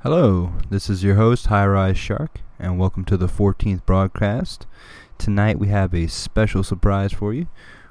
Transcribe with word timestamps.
Hello, 0.00 0.52
this 0.68 0.90
is 0.90 1.02
your 1.02 1.14
host, 1.14 1.46
High 1.46 1.66
Rise 1.66 1.96
Shark, 1.96 2.42
and 2.58 2.78
welcome 2.78 3.02
to 3.06 3.16
the 3.16 3.26
14th 3.26 3.84
broadcast. 3.86 4.66
Tonight 5.16 5.58
we 5.58 5.68
have 5.68 5.94
a 5.94 6.06
special 6.06 6.62
surprise 6.62 7.14
for 7.14 7.32
you. 7.32 7.46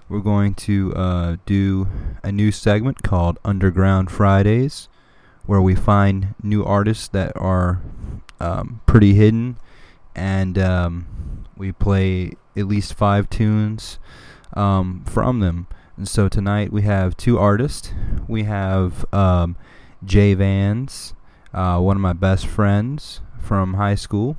We're 0.07 0.19
going 0.19 0.53
to 0.53 0.93
uh, 0.93 1.37
do 1.47 1.87
a 2.23 2.31
new 2.31 2.51
segment 2.51 3.01
called 3.01 3.39
Underground 3.43 4.11
Fridays, 4.11 4.87
where 5.47 5.63
we 5.63 5.73
find 5.73 6.35
new 6.43 6.63
artists 6.63 7.07
that 7.07 7.35
are 7.35 7.81
um, 8.39 8.81
pretty 8.85 9.15
hidden, 9.15 9.57
and 10.15 10.59
um, 10.59 11.43
we 11.57 11.71
play 11.71 12.33
at 12.55 12.67
least 12.67 12.93
five 12.93 13.31
tunes 13.31 13.97
um, 14.53 15.03
from 15.05 15.39
them. 15.39 15.65
And 15.97 16.07
so 16.07 16.29
tonight 16.29 16.71
we 16.71 16.83
have 16.83 17.17
two 17.17 17.39
artists. 17.39 17.91
We 18.27 18.43
have 18.43 19.11
um, 19.11 19.57
Jay 20.05 20.35
Vans, 20.35 21.14
uh, 21.55 21.79
one 21.79 21.95
of 21.95 22.01
my 22.01 22.13
best 22.13 22.45
friends 22.45 23.21
from 23.39 23.75
high 23.75 23.95
school, 23.95 24.35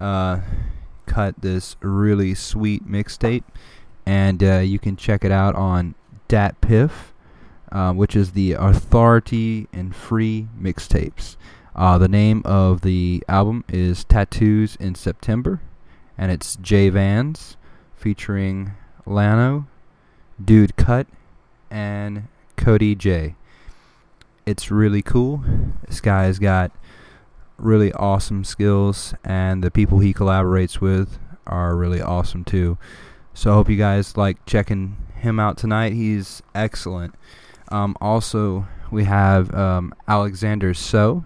uh, 0.00 0.40
cut 1.04 1.34
this 1.40 1.76
really 1.80 2.34
sweet 2.34 2.88
mixtape, 2.88 3.42
and 4.06 4.42
uh, 4.42 4.58
you 4.58 4.78
can 4.78 4.96
check 4.96 5.24
it 5.24 5.32
out 5.32 5.56
on 5.56 5.96
DatPiff, 6.28 6.92
uh, 7.72 7.92
which 7.92 8.14
is 8.14 8.32
the 8.32 8.52
Authority 8.52 9.66
and 9.72 9.94
Free 9.94 10.46
mixtapes. 10.58 11.36
Uh, 11.74 11.98
the 11.98 12.08
name 12.08 12.42
of 12.44 12.82
the 12.82 13.24
album 13.28 13.64
is 13.68 14.04
Tattoos 14.04 14.76
in 14.76 14.94
September, 14.94 15.60
and 16.16 16.30
it's 16.30 16.56
Jay 16.56 16.88
Vans 16.88 17.56
featuring 17.96 18.72
Lano, 19.04 19.66
Dude 20.42 20.76
Cut, 20.76 21.08
and 21.72 22.28
Cody 22.56 22.94
J. 22.94 23.34
It's 24.46 24.70
really 24.70 25.02
cool. 25.02 25.42
This 25.88 26.00
guy's 26.00 26.38
got 26.38 26.70
really 27.58 27.92
awesome 27.94 28.44
skills, 28.44 29.12
and 29.24 29.64
the 29.64 29.72
people 29.72 29.98
he 29.98 30.14
collaborates 30.14 30.80
with 30.80 31.18
are 31.48 31.74
really 31.74 32.00
awesome 32.00 32.44
too. 32.44 32.78
So 33.34 33.50
I 33.50 33.54
hope 33.54 33.68
you 33.68 33.76
guys 33.76 34.16
like 34.16 34.46
checking 34.46 34.98
him 35.16 35.40
out 35.40 35.58
tonight. 35.58 35.94
He's 35.94 36.44
excellent. 36.54 37.16
Um, 37.72 37.96
also, 38.00 38.68
we 38.92 39.02
have 39.02 39.52
um, 39.52 39.92
Alexander 40.06 40.74
So. 40.74 41.24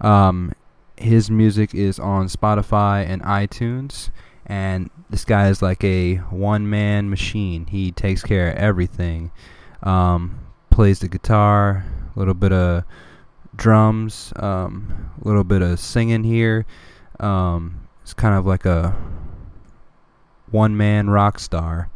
Um, 0.00 0.52
his 0.96 1.30
music 1.30 1.74
is 1.74 1.98
on 1.98 2.28
Spotify 2.28 3.06
and 3.06 3.20
iTunes, 3.22 4.08
and 4.46 4.88
this 5.10 5.26
guy 5.26 5.48
is 5.48 5.60
like 5.60 5.84
a 5.84 6.16
one-man 6.30 7.10
machine. 7.10 7.66
He 7.66 7.92
takes 7.92 8.22
care 8.22 8.50
of 8.50 8.56
everything. 8.56 9.32
Um, 9.82 10.40
plays 10.74 10.98
the 10.98 11.06
guitar, 11.06 11.84
a 12.16 12.18
little 12.18 12.34
bit 12.34 12.52
of 12.52 12.82
drums, 13.54 14.32
um, 14.34 15.12
a 15.22 15.26
little 15.26 15.44
bit 15.44 15.62
of 15.62 15.78
singing 15.78 16.24
here. 16.24 16.66
Um, 17.20 17.86
it's 18.02 18.12
kind 18.12 18.34
of 18.34 18.44
like 18.44 18.66
a 18.66 18.96
one 20.50 20.76
man 20.76 21.08
rock 21.08 21.38
star. 21.38 21.90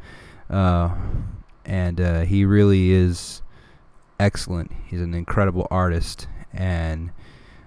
Uh, 0.49 0.95
and 1.65 2.01
uh, 2.01 2.21
he 2.21 2.45
really 2.45 2.93
is 2.93 3.43
excellent. 4.21 4.71
He's 4.87 5.01
an 5.01 5.13
incredible 5.13 5.67
artist. 5.73 6.29
And 6.53 7.11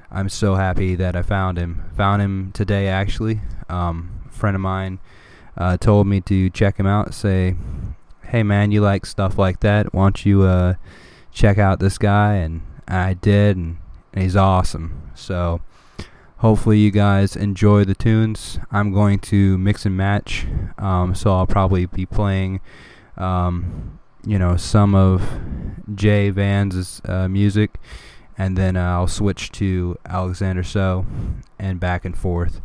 I'm 0.09 0.29
so 0.29 0.55
happy 0.55 0.95
that 0.95 1.17
I 1.17 1.23
found 1.23 1.57
him. 1.57 1.91
Found 1.97 2.21
him 2.21 2.53
today, 2.53 2.87
actually. 2.87 3.41
Um, 3.67 4.21
a 4.27 4.31
friend 4.31 4.55
of 4.55 4.61
mine 4.61 4.99
uh, 5.57 5.75
told 5.75 6.07
me 6.07 6.21
to 6.21 6.49
check 6.51 6.77
him 6.77 6.87
out. 6.87 7.13
Say, 7.13 7.57
hey 8.23 8.43
man, 8.43 8.71
you 8.71 8.79
like 8.79 9.05
stuff 9.05 9.37
like 9.37 9.59
that? 9.59 9.93
Why 9.93 10.05
don't 10.05 10.25
you 10.25 10.43
uh, 10.43 10.75
check 11.31 11.57
out 11.57 11.79
this 11.79 11.97
guy? 11.97 12.35
And 12.35 12.61
I 12.87 13.13
did, 13.13 13.57
and, 13.57 13.77
and 14.13 14.23
he's 14.23 14.35
awesome. 14.35 15.11
So 15.15 15.61
hopefully 16.37 16.79
you 16.79 16.91
guys 16.91 17.35
enjoy 17.35 17.85
the 17.85 17.95
tunes. 17.95 18.59
I'm 18.71 18.91
going 18.91 19.19
to 19.19 19.57
mix 19.57 19.85
and 19.85 19.95
match, 19.95 20.45
um, 20.77 21.15
so 21.15 21.33
I'll 21.33 21.47
probably 21.47 21.85
be 21.85 22.05
playing, 22.05 22.61
um, 23.17 23.99
you 24.25 24.39
know, 24.39 24.57
some 24.57 24.95
of 24.95 25.21
Jay 25.93 26.29
Vans' 26.29 27.01
uh, 27.05 27.27
music, 27.27 27.79
and 28.37 28.57
then 28.57 28.75
uh, 28.75 28.91
I'll 28.91 29.07
switch 29.07 29.51
to 29.53 29.97
Alexander 30.05 30.63
So, 30.63 31.05
and 31.59 31.79
back 31.79 32.05
and 32.05 32.17
forth. 32.17 32.61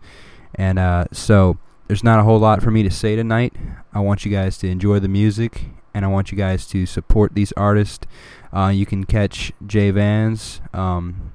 And 0.54 0.78
uh, 0.78 1.04
so 1.12 1.58
there's 1.86 2.02
not 2.02 2.18
a 2.18 2.22
whole 2.22 2.38
lot 2.38 2.62
for 2.62 2.70
me 2.70 2.82
to 2.82 2.90
say 2.90 3.14
tonight. 3.14 3.54
I 3.92 4.00
want 4.00 4.24
you 4.24 4.30
guys 4.30 4.56
to 4.58 4.68
enjoy 4.68 5.00
the 5.00 5.08
music, 5.08 5.64
and 5.92 6.04
I 6.04 6.08
want 6.08 6.32
you 6.32 6.38
guys 6.38 6.66
to 6.68 6.86
support 6.86 7.34
these 7.34 7.52
artists. 7.52 8.06
Uh, 8.56 8.70
you 8.70 8.86
can 8.86 9.04
catch 9.04 9.52
Jay 9.66 9.90
Vans, 9.90 10.62
um, 10.72 11.34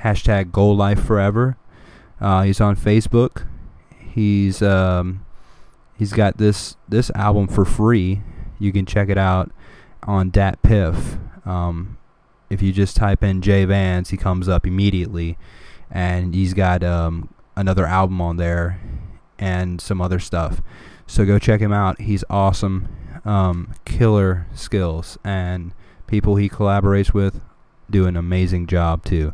hashtag 0.00 0.50
Goal 0.50 0.76
Life 0.76 1.00
Forever. 1.00 1.56
Uh, 2.20 2.42
he's 2.42 2.60
on 2.60 2.74
Facebook. 2.74 3.46
He's 3.96 4.60
um, 4.60 5.24
he's 5.96 6.12
got 6.12 6.38
this 6.38 6.76
this 6.88 7.12
album 7.14 7.46
for 7.46 7.64
free. 7.64 8.22
You 8.58 8.72
can 8.72 8.86
check 8.86 9.08
it 9.08 9.16
out 9.16 9.52
on 10.02 10.32
DatPiff. 10.32 11.46
Um, 11.46 11.96
if 12.50 12.60
you 12.60 12.72
just 12.72 12.96
type 12.96 13.22
in 13.22 13.40
Jay 13.40 13.64
Vans, 13.64 14.10
he 14.10 14.16
comes 14.16 14.48
up 14.48 14.66
immediately, 14.66 15.38
and 15.92 16.34
he's 16.34 16.54
got 16.54 16.82
um, 16.82 17.32
another 17.54 17.86
album 17.86 18.20
on 18.20 18.36
there 18.36 18.80
and 19.38 19.80
some 19.80 20.00
other 20.00 20.18
stuff. 20.18 20.60
So 21.06 21.24
go 21.24 21.38
check 21.38 21.60
him 21.60 21.72
out. 21.72 22.00
He's 22.00 22.24
awesome, 22.28 22.88
um, 23.24 23.74
killer 23.84 24.48
skills, 24.56 25.18
and 25.22 25.72
people 26.08 26.36
he 26.36 26.48
collaborates 26.48 27.14
with 27.14 27.40
do 27.90 28.06
an 28.06 28.16
amazing 28.16 28.66
job 28.66 29.04
too. 29.04 29.32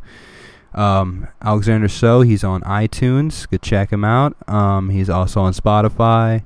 Um, 0.75 1.29
Alexander 1.41 1.89
So, 1.89 2.23
he's 2.23 2.43
on 2.43 2.61
iTunes. 2.63 3.49
Go 3.49 3.59
check 3.59 3.93
him 3.93 4.05
out. 4.05 4.37
Um, 4.49 4.91
he's 4.91 5.09
also 5.09 5.41
on 5.41 5.53
Spotify. 5.53 6.45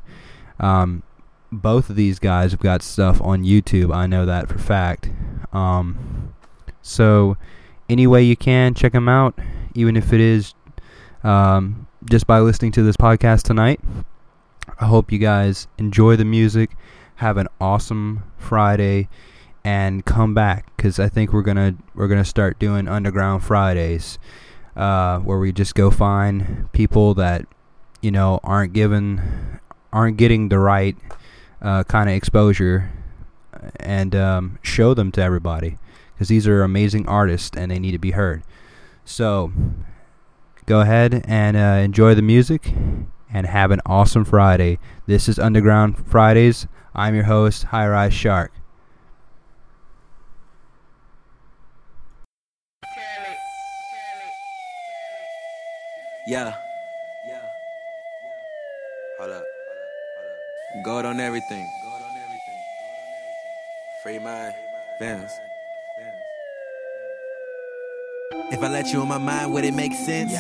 Um, 0.60 1.02
both 1.50 1.88
of 1.88 1.96
these 1.96 2.18
guys 2.18 2.50
have 2.50 2.60
got 2.60 2.82
stuff 2.82 3.22
on 3.22 3.44
YouTube. 3.44 3.94
I 3.94 4.06
know 4.06 4.26
that 4.26 4.48
for 4.48 4.58
fact. 4.58 5.10
Um, 5.52 6.34
so, 6.82 7.36
any 7.88 8.06
way 8.06 8.22
you 8.22 8.36
can, 8.36 8.74
check 8.74 8.92
them 8.92 9.08
out, 9.08 9.38
even 9.74 9.96
if 9.96 10.12
it 10.12 10.20
is 10.20 10.54
um, 11.24 11.86
just 12.04 12.26
by 12.26 12.40
listening 12.40 12.72
to 12.72 12.82
this 12.82 12.96
podcast 12.96 13.42
tonight. 13.42 13.80
I 14.78 14.86
hope 14.86 15.10
you 15.10 15.18
guys 15.18 15.66
enjoy 15.78 16.16
the 16.16 16.26
music. 16.26 16.76
Have 17.16 17.38
an 17.38 17.48
awesome 17.60 18.22
Friday 18.36 19.08
and 19.68 20.02
come 20.06 20.32
back 20.32 20.74
because 20.74 20.98
I 20.98 21.10
think 21.10 21.30
we're 21.30 21.42
gonna 21.42 21.74
we're 21.94 22.08
gonna 22.08 22.24
start 22.24 22.58
doing 22.58 22.88
underground 22.88 23.44
Fridays, 23.44 24.18
uh, 24.74 25.18
where 25.18 25.38
we 25.38 25.52
just 25.52 25.74
go 25.74 25.90
find 25.90 26.72
people 26.72 27.12
that 27.14 27.44
you 28.00 28.10
know 28.10 28.40
aren't 28.42 28.72
given 28.72 29.60
aren't 29.92 30.16
getting 30.16 30.48
the 30.48 30.58
right 30.58 30.96
uh, 31.60 31.84
kind 31.84 32.08
of 32.08 32.16
exposure 32.16 32.90
and 33.78 34.16
um, 34.16 34.58
show 34.62 34.94
them 34.94 35.12
to 35.12 35.20
everybody 35.20 35.76
because 36.14 36.28
these 36.28 36.46
are 36.46 36.62
amazing 36.62 37.06
artists 37.06 37.54
and 37.54 37.70
they 37.70 37.78
need 37.78 37.92
to 37.92 37.98
be 37.98 38.12
heard. 38.12 38.42
So 39.04 39.52
go 40.64 40.80
ahead 40.80 41.26
and 41.26 41.58
uh, 41.58 41.82
enjoy 41.84 42.14
the 42.14 42.22
music 42.22 42.72
and 43.30 43.46
have 43.46 43.70
an 43.70 43.82
awesome 43.84 44.24
Friday. 44.24 44.78
This 45.04 45.28
is 45.28 45.38
Underground 45.38 46.06
Fridays. 46.06 46.66
I'm 46.94 47.14
your 47.14 47.24
host, 47.24 47.64
High 47.64 47.86
Rise 47.86 48.14
Shark. 48.14 48.50
Yeah. 56.28 56.54
Yeah. 57.26 57.40
Hold 59.18 59.30
up. 59.30 59.44
Gold 60.84 61.06
on 61.06 61.20
everything. 61.20 61.66
Go 61.82 61.96
it 61.96 62.02
on 62.02 62.16
everything. 62.22 62.60
Free 64.02 64.18
mind. 64.18 64.54
Vans. 64.98 65.40
If 68.52 68.62
I 68.62 68.68
let 68.68 68.92
you 68.92 69.00
in 69.00 69.08
my 69.08 69.16
mind, 69.16 69.54
would 69.54 69.64
it 69.64 69.72
make 69.72 69.94
sense? 69.94 70.36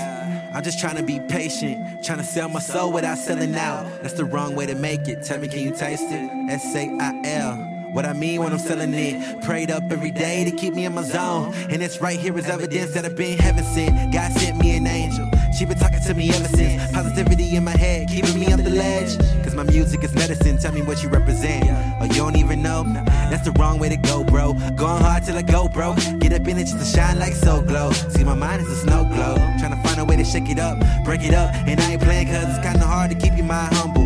I'm 0.52 0.62
just 0.62 0.78
trying 0.78 0.96
to 0.96 1.02
be 1.02 1.20
patient, 1.20 2.04
trying 2.04 2.18
to 2.18 2.24
sell 2.24 2.50
my 2.50 2.60
soul 2.60 2.92
without 2.92 3.16
selling 3.16 3.54
out. 3.56 3.86
That's 4.02 4.12
the 4.12 4.26
wrong 4.26 4.54
way 4.54 4.66
to 4.66 4.74
make 4.74 5.08
it. 5.08 5.22
Tell 5.22 5.38
me, 5.38 5.48
can 5.48 5.60
you 5.60 5.74
taste 5.74 6.04
it? 6.10 6.30
S 6.50 6.76
A 6.76 6.86
I 7.00 7.22
L. 7.24 7.56
What 7.92 8.04
I 8.04 8.12
mean 8.12 8.42
when 8.42 8.52
I'm 8.52 8.58
selling 8.58 8.92
it. 8.92 9.40
Prayed 9.40 9.70
up 9.70 9.84
every 9.90 10.10
day 10.10 10.44
to 10.44 10.50
keep 10.50 10.74
me 10.74 10.84
in 10.84 10.92
my 10.92 11.02
zone. 11.02 11.54
And 11.70 11.82
it's 11.82 11.98
right 12.02 12.20
here 12.20 12.36
is 12.36 12.46
evidence 12.46 12.92
that 12.92 13.06
I've 13.06 13.16
been 13.16 13.38
heaven 13.38 13.64
sent. 13.64 14.12
God 14.12 14.32
sent 14.32 14.58
me 14.58 14.76
an 14.76 14.86
angel. 14.86 15.30
She 15.56 15.64
been 15.64 15.78
talking 15.78 16.00
to 16.00 16.14
me 16.14 16.30
ever 16.30 16.48
since. 16.48 16.92
Positivity 16.92 17.56
in 17.56 17.64
my 17.64 17.76
head, 17.76 18.08
keeping 18.08 18.38
me 18.38 18.52
up 18.52 18.62
the 18.62 18.70
ledge. 18.70 19.16
Cause 19.42 19.54
my 19.54 19.64
music 19.64 20.04
is 20.04 20.14
medicine. 20.14 20.58
Tell 20.58 20.72
me 20.72 20.82
what 20.82 21.02
you 21.02 21.08
represent. 21.08 21.64
Oh, 22.00 22.04
you 22.04 22.14
don't 22.14 22.36
even 22.36 22.62
know? 22.62 22.84
That's 23.30 23.44
the 23.44 23.52
wrong 23.52 23.78
way 23.78 23.88
to 23.88 23.96
go, 23.96 24.24
bro. 24.24 24.52
Going 24.76 25.02
hard 25.02 25.24
till 25.24 25.36
I 25.36 25.42
go, 25.42 25.68
bro. 25.68 25.94
Get 26.20 26.32
up 26.32 26.46
in 26.46 26.58
it 26.58 26.64
just 26.64 26.78
to 26.78 26.84
shine 26.84 27.18
like 27.18 27.34
so 27.34 27.62
glow. 27.62 27.90
See, 27.92 28.24
my 28.24 28.34
mind 28.34 28.62
is 28.62 28.68
a 28.68 28.76
snow 28.76 29.04
globe. 29.04 29.38
Trying 29.58 29.76
to 29.76 29.88
find 29.88 30.00
a 30.00 30.04
way 30.04 30.16
to 30.16 30.24
shake 30.24 30.48
it 30.48 30.58
up, 30.58 30.78
break 31.04 31.22
it 31.22 31.34
up. 31.34 31.54
And 31.66 31.80
I 31.80 31.92
ain't 31.92 32.02
playing 32.02 32.28
cause 32.28 32.48
it's 32.48 32.64
kinda 32.64 32.86
hard 32.86 33.10
to 33.10 33.16
keep 33.16 33.36
your 33.36 33.46
mind 33.46 33.74
humble. 33.74 33.97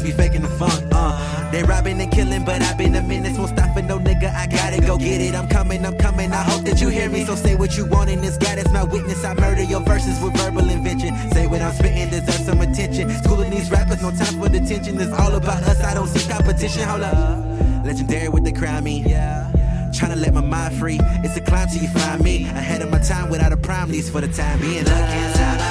Just 0.00 0.16
be 0.16 0.22
faking 0.22 0.40
the 0.40 0.48
funk. 0.48 0.82
Uh, 0.92 1.50
they 1.50 1.62
robbing 1.62 2.00
and 2.00 2.10
killing, 2.10 2.42
but 2.42 2.62
I've 2.62 2.78
been 2.78 2.94
a 2.94 3.02
menace. 3.02 3.36
Won't 3.36 3.50
stop 3.50 3.74
for 3.74 3.82
no 3.82 3.98
nigga. 3.98 4.32
I 4.34 4.46
gotta 4.46 4.80
go 4.80 4.96
get 4.96 5.20
it. 5.20 5.34
I'm 5.34 5.46
coming, 5.46 5.84
I'm 5.84 5.98
coming. 5.98 6.32
I 6.32 6.42
hope 6.42 6.64
that 6.64 6.80
you 6.80 6.88
hear 6.88 7.10
me. 7.10 7.24
So 7.26 7.34
say 7.34 7.54
what 7.54 7.76
you 7.76 7.84
want 7.84 8.08
in 8.08 8.22
this 8.22 8.38
guy 8.38 8.54
that's 8.54 8.72
my 8.72 8.82
witness. 8.82 9.22
I 9.24 9.34
murder 9.34 9.62
your 9.62 9.80
verses 9.80 10.18
with 10.22 10.34
verbal 10.38 10.70
invention. 10.70 11.14
Say 11.32 11.46
what 11.46 11.60
I'm 11.60 11.74
spitting 11.74 12.08
deserves 12.08 12.46
some 12.46 12.62
attention. 12.62 13.10
Schooling 13.22 13.50
these 13.50 13.70
rappers, 13.70 14.00
no 14.00 14.10
time 14.12 14.40
for 14.40 14.48
detention. 14.48 14.98
It's 14.98 15.12
all 15.12 15.34
about 15.34 15.62
us. 15.64 15.82
I 15.82 15.92
don't 15.92 16.08
see 16.08 16.26
competition. 16.26 16.82
Hold 16.84 17.02
up. 17.02 17.84
Legendary 17.84 18.28
with 18.28 18.44
the 18.44 18.52
crown, 18.52 18.84
me. 18.84 19.02
Yeah. 19.06 19.50
Trying 19.92 20.12
to 20.12 20.16
let 20.16 20.32
my 20.32 20.40
mind 20.40 20.76
free. 20.76 21.00
It's 21.24 21.36
a 21.36 21.40
climb 21.40 21.68
till 21.68 21.82
you 21.82 21.88
find 21.88 22.22
me. 22.22 22.44
Ahead 22.44 22.80
of 22.80 22.90
my 22.90 23.00
time 23.00 23.28
without 23.28 23.52
a 23.52 23.56
prime 23.56 23.90
lease 23.90 24.08
for 24.08 24.22
the 24.22 24.28
time 24.28 24.60
being. 24.60 24.84
Look 24.84 24.94
inside 24.94 25.58
my 25.58 25.69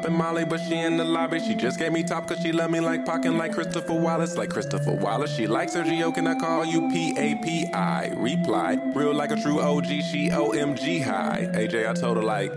popping 0.00 0.16
Molly, 0.16 0.44
but 0.46 0.60
she 0.60 0.78
in 0.78 0.96
the 0.96 1.04
lobby. 1.04 1.40
She 1.40 1.54
just 1.54 1.78
gave 1.78 1.92
me 1.92 2.02
top 2.02 2.26
cause 2.26 2.40
she 2.40 2.52
love 2.52 2.70
me 2.70 2.80
like 2.80 3.04
Pockin' 3.04 3.36
like 3.36 3.52
Christopher 3.52 3.92
Wallace. 3.92 4.36
Like 4.36 4.48
Christopher 4.48 4.92
Wallace. 4.92 5.34
She 5.34 5.46
likes 5.46 5.74
Sergio, 5.74 6.14
can 6.14 6.26
I 6.26 6.34
call 6.34 6.64
you 6.64 6.88
P-A-P-I? 6.90 8.12
Reply, 8.16 8.78
real 8.94 9.12
like 9.12 9.30
a 9.30 9.36
true 9.36 9.60
OG, 9.60 9.86
she 9.86 10.30
OMG 10.30 11.02
high. 11.02 11.50
AJ, 11.52 11.86
I 11.88 11.92
told 11.92 12.16
her 12.16 12.22
like, 12.22 12.50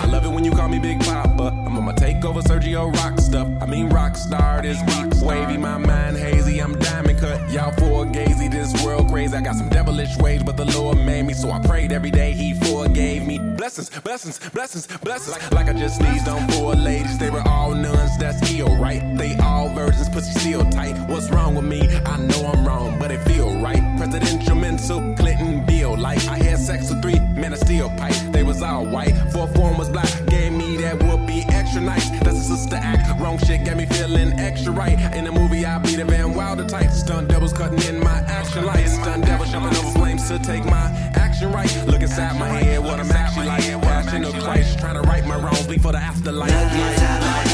I 0.00 0.06
love 0.06 0.24
it 0.24 0.30
when 0.30 0.42
you 0.42 0.50
call 0.50 0.68
me 0.68 0.80
Big 0.80 0.98
Papa. 1.00 1.54
I'm 1.64 1.76
on 1.76 1.84
my 1.84 1.92
takeover, 1.92 2.42
Sergio 2.42 2.92
rock 2.96 3.20
stuff. 3.20 3.46
I 3.60 3.66
mean 3.66 3.88
rock 3.88 4.16
star, 4.16 4.62
this 4.62 4.82
beat 4.82 5.22
wavy, 5.22 5.56
my 5.56 5.78
mind 5.78 6.16
hazy. 6.16 6.58
I'm 6.58 6.76
diamond 6.80 7.20
cut, 7.20 7.48
y'all 7.52 7.70
for 7.72 8.04
gazy. 8.06 8.50
This 8.50 8.84
world 8.84 9.08
crazy. 9.08 9.36
I 9.36 9.40
got 9.40 9.54
some 9.54 9.68
devilish 9.68 10.16
ways, 10.16 10.42
but 10.42 10.56
the 10.56 10.64
Lord 10.64 10.98
made 10.98 11.22
me, 11.26 11.34
so 11.34 11.52
I 11.52 11.60
prayed 11.60 11.92
every 11.92 12.10
day. 12.10 12.32
He 12.32 12.54
forgave 12.54 13.24
me. 13.24 13.38
Blessings, 13.62 13.90
blessings, 14.00 14.40
blessings, 14.50 14.88
blessings. 15.04 15.30
Like, 15.30 15.52
like 15.52 15.68
I 15.68 15.72
just 15.78 15.98
sneezed 15.98 16.26
on 16.26 16.48
four 16.48 16.74
ladies. 16.74 17.16
They 17.16 17.30
were 17.30 17.46
all 17.46 17.72
nuns, 17.72 18.18
that's 18.18 18.50
ill, 18.50 18.76
right? 18.76 19.16
They 19.16 19.36
all 19.36 19.68
virgins, 19.68 20.08
pussy 20.08 20.36
still 20.36 20.68
tight. 20.70 20.98
What's 21.08 21.30
wrong 21.30 21.54
with 21.54 21.64
me? 21.66 21.82
I 22.04 22.16
know 22.16 22.50
I'm 22.52 22.66
wrong, 22.66 22.98
but 22.98 23.12
it 23.12 23.20
feel 23.22 23.56
right. 23.60 23.80
Presidential 23.98 24.56
mental, 24.56 25.14
Clinton 25.14 25.64
Bill. 25.64 25.96
Like 25.96 26.26
I 26.26 26.38
had 26.38 26.58
sex 26.58 26.90
with 26.90 27.02
three 27.02 27.20
men, 27.20 27.52
I 27.52 27.56
steel 27.56 27.88
pipe. 27.90 28.16
They 28.32 28.42
was 28.42 28.62
all 28.62 28.84
white. 28.84 29.14
Four 29.30 29.46
form 29.46 29.78
was 29.78 29.90
black, 29.90 30.10
gave 30.26 30.50
me 30.52 30.78
that 30.78 30.98
be 31.28 31.44
extra 31.72 31.80
nice. 31.80 32.10
That's 32.20 32.36
a 32.36 32.56
sister 32.56 32.76
act. 32.76 33.18
Wrong 33.20 33.38
shit 33.38 33.64
got 33.64 33.76
me 33.76 33.86
feeling 33.86 34.32
extra 34.38 34.72
right. 34.72 34.98
In 35.14 35.24
the 35.24 35.32
movie, 35.32 35.64
I 35.64 35.78
be 35.78 35.96
the 35.96 36.04
Van 36.04 36.34
Wilder 36.34 36.66
type. 36.66 36.90
Stunt 36.90 37.28
devils 37.28 37.52
cutting 37.52 37.82
in 37.88 38.00
my 38.00 38.18
action 38.28 38.66
lights. 38.66 38.92
Stunt 38.92 39.24
devil 39.24 39.46
jumping 39.46 39.76
over 39.78 39.98
flames 39.98 40.28
to 40.28 40.38
take 40.38 40.64
my 40.66 40.90
action 41.14 41.50
right. 41.50 41.70
Look 41.86 42.02
inside 42.02 42.38
my 42.38 42.48
head, 42.48 42.80
what 42.80 43.00
I'm 43.00 43.10
actually 43.10 43.46
like. 43.46 43.62
Passion 43.82 44.24
of 44.24 44.34
Christ, 44.34 44.78
trying 44.78 45.02
to 45.02 45.08
right 45.08 45.24
my 45.26 45.36
wrongs 45.36 45.66
before 45.66 45.92
the 45.92 45.98
afterlife. 45.98 47.51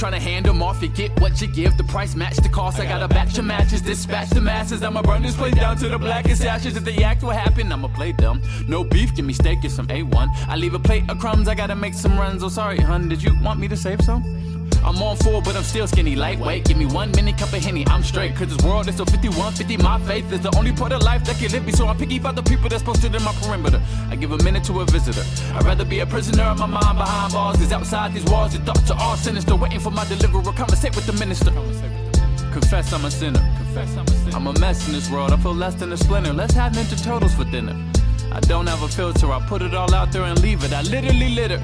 Trying 0.00 0.12
to 0.12 0.18
hand 0.18 0.46
them 0.46 0.62
off. 0.62 0.80
You 0.80 0.88
get 0.88 1.20
what 1.20 1.42
you 1.42 1.46
give, 1.46 1.76
the 1.76 1.84
price 1.84 2.14
match 2.14 2.36
the 2.38 2.48
cost. 2.48 2.80
I 2.80 2.86
got 2.86 3.02
a 3.02 3.08
batch 3.08 3.36
of 3.36 3.44
matches, 3.44 3.82
dispatch 3.82 4.30
the 4.30 4.40
masses. 4.40 4.82
I'ma 4.82 5.02
burn 5.02 5.22
this 5.22 5.36
place 5.36 5.54
down 5.54 5.76
to 5.76 5.90
the 5.90 5.98
blackest 5.98 6.42
ashes. 6.42 6.74
If 6.74 6.84
they 6.84 7.04
act 7.04 7.22
what 7.22 7.36
happened, 7.36 7.70
I'ma 7.70 7.88
play 7.88 8.12
dumb. 8.12 8.40
No 8.66 8.82
beef, 8.82 9.14
give 9.14 9.26
me 9.26 9.34
steak 9.34 9.58
and 9.62 9.70
some 9.70 9.86
A1. 9.88 10.28
I 10.48 10.56
leave 10.56 10.72
a 10.72 10.78
plate 10.78 11.04
of 11.10 11.18
crumbs, 11.18 11.48
I 11.48 11.54
gotta 11.54 11.76
make 11.76 11.92
some 11.92 12.18
runs. 12.18 12.42
Oh, 12.42 12.48
sorry, 12.48 12.78
hun, 12.78 13.10
did 13.10 13.22
you 13.22 13.38
want 13.42 13.60
me 13.60 13.68
to 13.68 13.76
save 13.76 14.00
some? 14.00 14.22
I'm 14.84 14.96
on 15.02 15.16
four, 15.18 15.42
but 15.42 15.56
I'm 15.56 15.62
still 15.62 15.86
skinny, 15.86 16.16
lightweight. 16.16 16.64
Give 16.64 16.76
me 16.76 16.86
one 16.86 17.10
minute 17.12 17.38
cup 17.38 17.52
of 17.52 17.62
henny, 17.62 17.86
I'm 17.86 18.02
straight. 18.02 18.34
Cause 18.34 18.48
this 18.48 18.64
world 18.64 18.88
is 18.88 18.96
so 18.96 19.04
51, 19.04 19.52
50. 19.54 19.76
My 19.78 19.98
faith 20.00 20.32
is 20.32 20.40
the 20.40 20.54
only 20.56 20.72
part 20.72 20.92
of 20.92 21.02
life 21.02 21.24
that 21.24 21.36
can 21.36 21.50
live 21.52 21.64
me. 21.64 21.72
So 21.72 21.86
I'm 21.86 21.96
picky 21.96 22.18
about 22.18 22.36
the 22.36 22.42
people 22.42 22.68
that's 22.68 22.82
posted 22.82 23.14
in 23.14 23.22
my 23.22 23.32
perimeter. 23.34 23.80
I 24.08 24.16
give 24.16 24.32
a 24.32 24.42
minute 24.42 24.64
to 24.64 24.80
a 24.80 24.84
visitor. 24.86 25.24
I'd 25.54 25.64
rather 25.64 25.84
be 25.84 26.00
a 26.00 26.06
prisoner 26.06 26.44
of 26.44 26.58
my 26.58 26.66
mind 26.66 26.98
behind 26.98 27.32
bars. 27.32 27.56
Cause 27.58 27.72
outside 27.72 28.14
these 28.14 28.24
walls, 28.24 28.54
your 28.54 28.64
thoughts 28.64 28.90
are 28.90 29.00
all 29.00 29.16
sinister. 29.16 29.54
Waiting 29.54 29.80
for 29.80 29.90
my 29.90 30.04
deliverer, 30.06 30.52
conversate 30.52 30.96
with 30.96 31.06
the 31.06 31.12
minister. 31.14 31.50
Confess 32.52 32.92
I'm 32.92 33.04
a 33.04 33.10
sinner. 33.10 33.38
Confess 33.58 33.96
I'm 33.96 34.06
a 34.06 34.10
sinner. 34.10 34.36
I'm 34.36 34.46
a 34.46 34.58
mess 34.58 34.86
in 34.86 34.94
this 34.94 35.10
world. 35.10 35.32
I 35.32 35.36
feel 35.36 35.54
less 35.54 35.74
than 35.74 35.92
a 35.92 35.96
splinter. 35.96 36.32
Let's 36.32 36.54
have 36.54 36.72
Ninja 36.72 37.02
Turtles 37.02 37.34
for 37.34 37.44
dinner. 37.44 37.76
I 38.32 38.40
don't 38.40 38.66
have 38.66 38.82
a 38.82 38.88
filter. 38.88 39.30
I 39.30 39.40
put 39.46 39.62
it 39.62 39.74
all 39.74 39.94
out 39.94 40.10
there 40.10 40.24
and 40.24 40.40
leave 40.40 40.64
it. 40.64 40.72
I 40.72 40.82
literally 40.82 41.30
litter. 41.30 41.62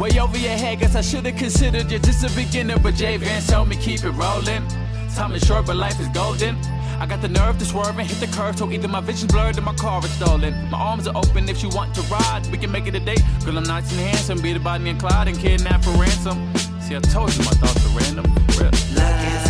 Way 0.00 0.18
over 0.18 0.38
your 0.38 0.52
head, 0.52 0.80
guess 0.80 0.96
I 0.96 1.02
should've 1.02 1.36
considered 1.36 1.90
you're 1.90 2.00
just 2.00 2.24
a 2.24 2.34
beginner. 2.34 2.78
But 2.78 2.94
Jay 2.94 3.18
Vance 3.18 3.48
told 3.48 3.68
me 3.68 3.76
keep 3.76 4.02
it 4.02 4.12
rolling. 4.12 4.66
Time 5.14 5.34
is 5.34 5.42
short, 5.44 5.66
but 5.66 5.76
life 5.76 6.00
is 6.00 6.08
golden. 6.08 6.56
I 6.98 7.04
got 7.04 7.20
the 7.20 7.28
nerve 7.28 7.58
to 7.58 7.66
swerve 7.66 7.98
and 7.98 8.08
hit 8.08 8.18
the 8.18 8.34
curve, 8.34 8.56
so 8.56 8.70
either 8.70 8.88
my 8.88 9.00
vision's 9.00 9.30
blurred 9.30 9.58
or 9.58 9.60
my 9.60 9.74
car 9.74 10.02
is 10.02 10.10
stolen. 10.12 10.54
My 10.70 10.78
arms 10.78 11.06
are 11.06 11.14
open 11.14 11.50
if 11.50 11.62
you 11.62 11.68
want 11.68 11.94
to 11.96 12.00
ride. 12.02 12.46
We 12.50 12.56
can 12.56 12.72
make 12.72 12.86
it 12.86 12.94
a 12.94 13.00
date. 13.00 13.22
Girl, 13.44 13.58
I'm 13.58 13.64
nice 13.64 13.90
and 13.92 14.00
handsome. 14.00 14.40
Be 14.40 14.54
the 14.54 14.60
Bonnie 14.60 14.88
and 14.88 14.98
Clyde 14.98 15.28
and 15.28 15.38
kidnap 15.38 15.84
for 15.84 15.90
ransom. 15.90 16.50
See, 16.80 16.96
I 16.96 17.00
told 17.00 17.36
you 17.36 17.44
my 17.44 17.50
thoughts 17.50 17.84
are 17.84 17.98
random. 17.98 18.24
Real. 18.58 19.49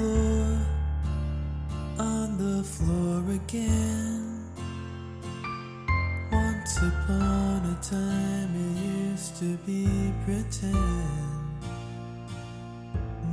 Floor, 0.00 0.58
on 1.98 2.28
the 2.38 2.64
floor 2.64 3.22
again. 3.34 4.42
Once 6.32 6.76
upon 6.78 7.58
a 7.74 7.78
time, 7.82 8.50
it 8.64 8.74
used 9.12 9.36
to 9.36 9.58
be 9.66 9.88
pretend. 10.24 11.54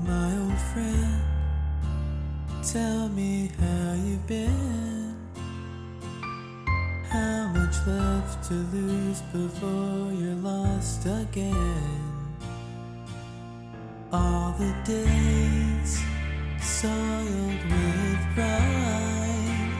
My 0.05 0.29
old 0.41 0.59
friend, 0.73 1.21
tell 2.63 3.07
me 3.09 3.49
how 3.59 3.93
you've 4.05 4.27
been. 4.27 5.15
How 7.09 7.47
much 7.55 7.77
left 7.87 8.43
to 8.49 8.55
lose 8.75 9.21
before 9.31 10.11
you're 10.19 10.41
lost 10.51 11.05
again? 11.05 12.03
All 14.11 14.53
the 14.59 14.73
days 14.83 16.06
soiled 16.81 17.63
with 17.71 18.21
pride. 18.35 19.71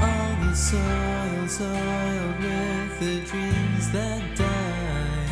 All 0.00 0.32
the 0.46 0.54
soil 0.56 1.46
soiled 1.46 2.38
with 2.46 2.92
the 3.00 3.16
dreams 3.30 3.92
that 3.92 4.22
die. 4.34 5.28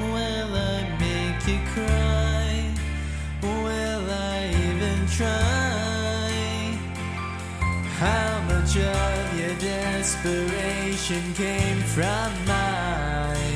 Will 0.00 0.52
I 0.54 0.78
make 1.00 1.40
you 1.48 1.60
cry? 1.72 2.48
Will 3.42 4.04
I 4.10 4.50
even 4.66 4.98
try? 5.16 6.28
How 8.04 8.30
much 8.50 8.76
of 8.76 9.38
your 9.40 9.56
desperation 9.56 11.22
came 11.32 11.80
from 11.94 12.30
mine? 12.46 13.47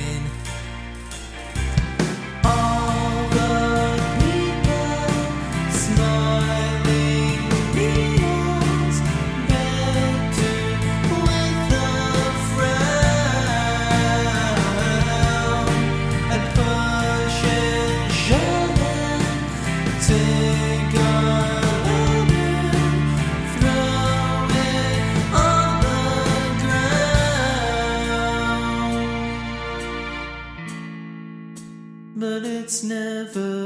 Never 32.92 33.61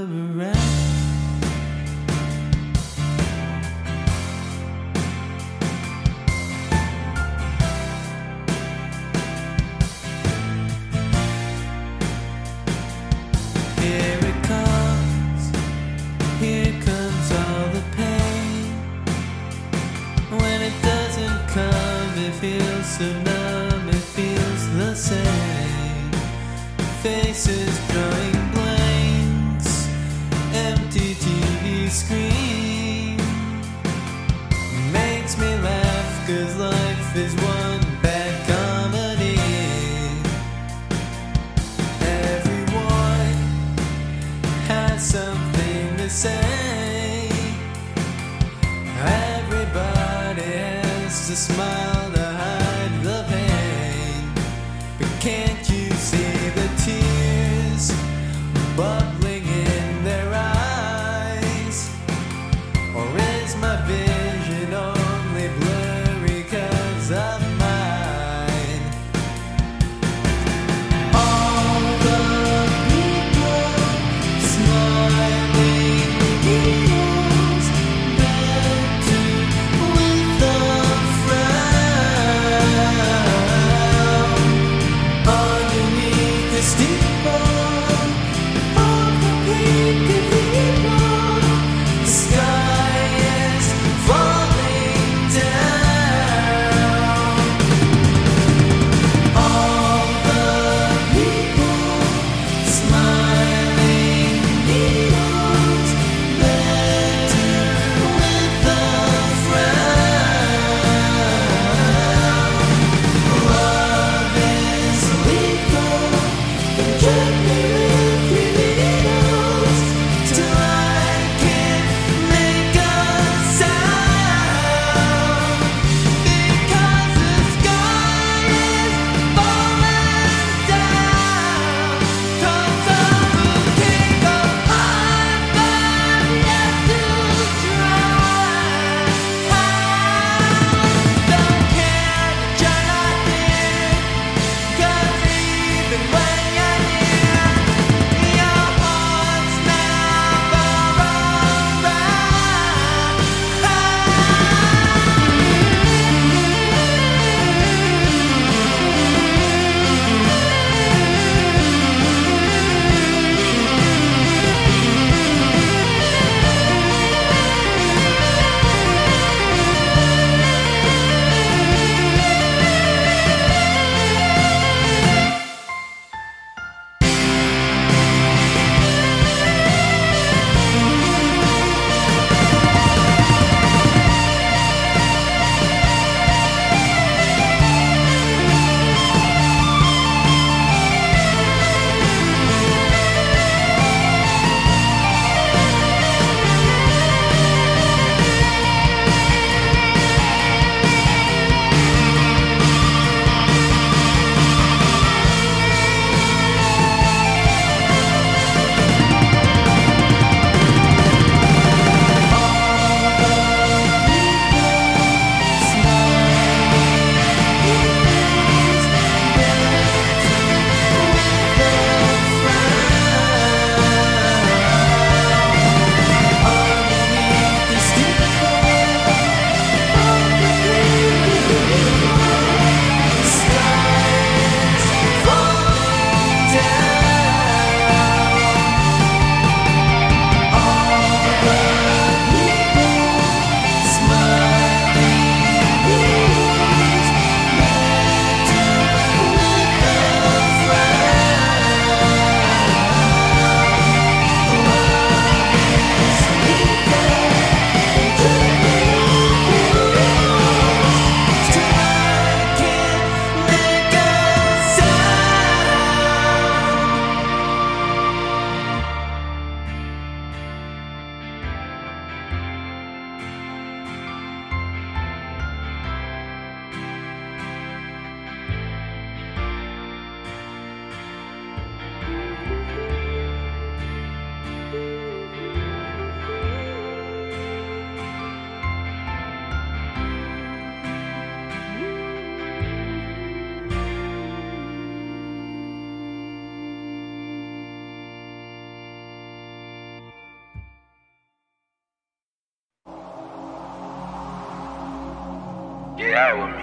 Get 305.96 306.12
out 306.12 306.36
with 306.36 306.56
me. 306.56 306.62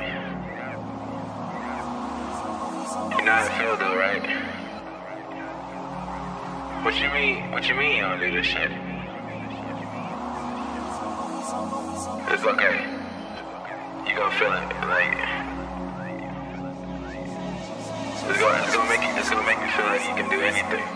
You 3.17 3.25
know 3.25 3.31
how 3.31 3.41
I 3.41 3.57
feel 3.57 3.75
though, 3.77 3.97
right? 3.97 4.21
What 6.85 6.93
you 6.99 7.09
mean? 7.09 7.51
What 7.51 7.67
you 7.67 7.73
mean 7.73 7.95
you 7.95 8.03
don't 8.03 8.19
do 8.19 8.31
this 8.31 8.45
shit? 8.45 8.69
It's 12.29 12.43
okay. 12.45 12.85
You 14.07 14.15
gonna 14.15 14.37
feel 14.37 14.53
it, 14.53 14.69
like 14.85 15.17
it's 18.29 18.39
gonna, 18.39 18.63
it's 18.63 18.75
gonna 18.75 18.89
make 18.89 19.01
you, 19.01 19.15
it's 19.17 19.29
gonna 19.31 19.45
make 19.47 19.59
you 19.59 19.67
feel 19.71 19.85
like 19.85 20.03
you 20.07 20.15
can 20.15 20.29
do 20.29 20.41
anything. 20.41 20.92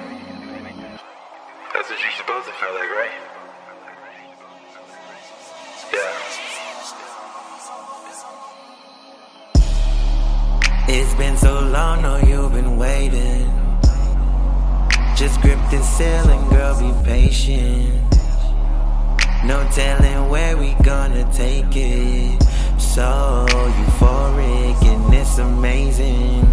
Ceiling, 15.95 16.49
girl, 16.49 16.79
be 16.79 16.91
patient. 17.03 17.93
No 19.45 19.67
telling 19.73 20.29
where 20.29 20.57
we 20.57 20.73
gonna 20.83 21.23
take 21.31 21.75
it. 21.75 22.43
So 22.77 23.45
euphoric 23.49 24.81
and 24.83 25.13
it's 25.13 25.37
amazing. 25.37 26.43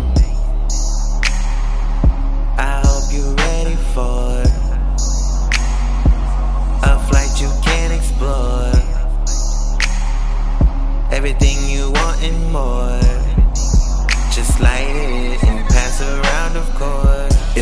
I 2.56 2.82
hope 2.84 3.06
you're 3.12 3.34
ready 3.34 3.76
for 3.94 4.42
a 6.90 6.94
flight 7.08 7.32
you 7.40 7.50
can 7.62 7.90
explore. 7.92 8.72
Everything 11.10 11.58
you 11.68 11.90
want 11.90 12.22
and 12.22 12.52
more. 12.52 13.00
Just 14.32 14.60
light 14.60 14.94
it 14.94 15.42
and 15.44 15.66
pass 15.68 16.00
around, 16.00 16.56
of 16.56 16.74
course. 16.74 17.03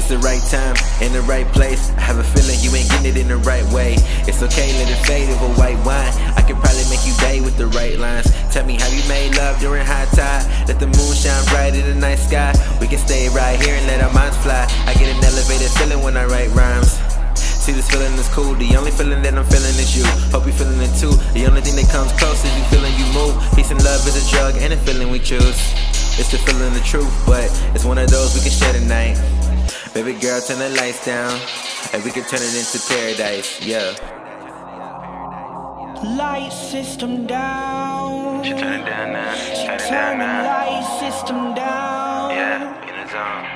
It's 0.03 0.11
the 0.11 0.19
right 0.19 0.43
time 0.51 0.75
in 0.99 1.15
the 1.15 1.23
right 1.31 1.47
place. 1.55 1.95
I 1.95 2.11
have 2.11 2.19
a 2.19 2.27
feeling 2.27 2.59
you 2.59 2.75
ain't 2.75 2.91
getting 2.91 3.15
it 3.15 3.17
in 3.23 3.31
the 3.31 3.39
right 3.47 3.63
way. 3.71 3.95
It's 4.27 4.43
okay, 4.43 4.75
let 4.75 4.91
it 4.91 4.99
fade 5.07 5.31
over 5.31 5.47
white 5.55 5.79
wine. 5.87 6.11
I 6.35 6.43
can 6.43 6.59
probably 6.59 6.83
make 6.91 7.07
you 7.07 7.15
day 7.23 7.39
with 7.39 7.55
the 7.55 7.71
right 7.71 7.95
lines. 7.95 8.27
Tell 8.51 8.67
me 8.67 8.83
how 8.83 8.91
you 8.91 8.99
made 9.07 9.39
love 9.39 9.63
during 9.63 9.87
high 9.87 10.11
tide. 10.11 10.43
Let 10.67 10.83
the 10.83 10.91
moon 10.91 11.15
shine 11.15 11.39
bright 11.55 11.79
in 11.79 11.87
the 11.87 11.95
night 11.95 12.19
sky. 12.19 12.51
We 12.83 12.91
can 12.91 12.99
stay 12.99 13.31
right 13.31 13.55
here 13.63 13.79
and 13.79 13.87
let 13.87 14.03
our 14.03 14.11
minds 14.11 14.35
fly. 14.43 14.67
I 14.91 14.93
get 14.99 15.07
an 15.07 15.23
elevated 15.23 15.71
feeling 15.79 16.03
when 16.03 16.19
I 16.19 16.27
write 16.27 16.51
rhymes. 16.51 16.99
See 17.39 17.71
this 17.71 17.87
feeling 17.87 18.11
is 18.19 18.27
cool. 18.35 18.59
The 18.59 18.75
only 18.75 18.91
feeling 18.91 19.23
that 19.23 19.39
I'm 19.39 19.47
feeling 19.47 19.79
is 19.79 19.95
you. 19.95 20.03
Hope 20.35 20.51
you're 20.51 20.59
feeling 20.59 20.83
it 20.83 20.99
too. 20.99 21.15
The 21.31 21.47
only 21.47 21.63
thing 21.63 21.79
that 21.79 21.87
comes 21.95 22.11
close 22.19 22.43
is 22.43 22.51
you 22.59 22.67
feeling 22.75 22.91
you 22.99 23.07
move. 23.15 23.39
Peace 23.55 23.71
and 23.71 23.79
love 23.87 24.03
is 24.03 24.19
a 24.19 24.25
drug 24.35 24.59
and 24.59 24.75
a 24.75 24.79
feeling 24.83 25.15
we 25.15 25.23
choose. 25.23 25.63
It's 26.19 26.35
the 26.35 26.43
feeling 26.43 26.75
the 26.75 26.83
truth, 26.83 27.15
but 27.23 27.47
it's 27.71 27.87
one 27.87 28.03
of 28.03 28.11
those 28.11 28.35
we 28.35 28.43
can 28.43 28.51
share 28.51 28.75
tonight. 28.75 29.15
Baby 29.95 30.15
girl, 30.21 30.41
turn 30.41 30.59
the 30.59 30.71
lights 30.71 31.05
down, 31.05 31.39
and 31.93 32.03
we 32.03 32.11
can 32.11 32.25
turn 32.25 32.41
it 32.41 32.55
into 32.57 32.81
paradise. 32.89 33.61
Yeah. 33.61 33.93
Light 36.17 36.51
system 36.53 37.27
down. 37.27 38.43
She 38.43 38.53
turn 38.53 38.81
it 38.81 38.87
down 38.87 39.13
now. 39.13 39.35
She 39.35 39.67
Turn 39.67 39.75
it 39.77 39.91
down 39.91 40.19
the 40.19 40.25
now. 40.27 40.45
light 40.45 40.85
system 41.01 41.55
down. 41.55 42.31
Yeah, 42.31 42.89
in 42.89 43.05
the 43.05 43.13
zone. 43.13 43.47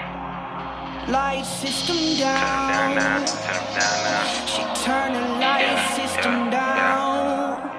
Light 1.12 1.46
system 1.46 1.96
down. 2.18 2.74
Turn 2.74 2.92
it 2.92 2.96
down 2.96 2.96
now. 2.96 3.24
Turn 3.24 3.56
it 3.56 3.80
down 3.80 3.98
now. 4.04 4.46
She 4.52 4.62
turn 4.84 5.12
the 5.14 5.20
light 5.40 5.60
Yeah, 5.62 5.96
system 5.96 6.34
yeah, 6.52 6.58
down. 6.58 7.70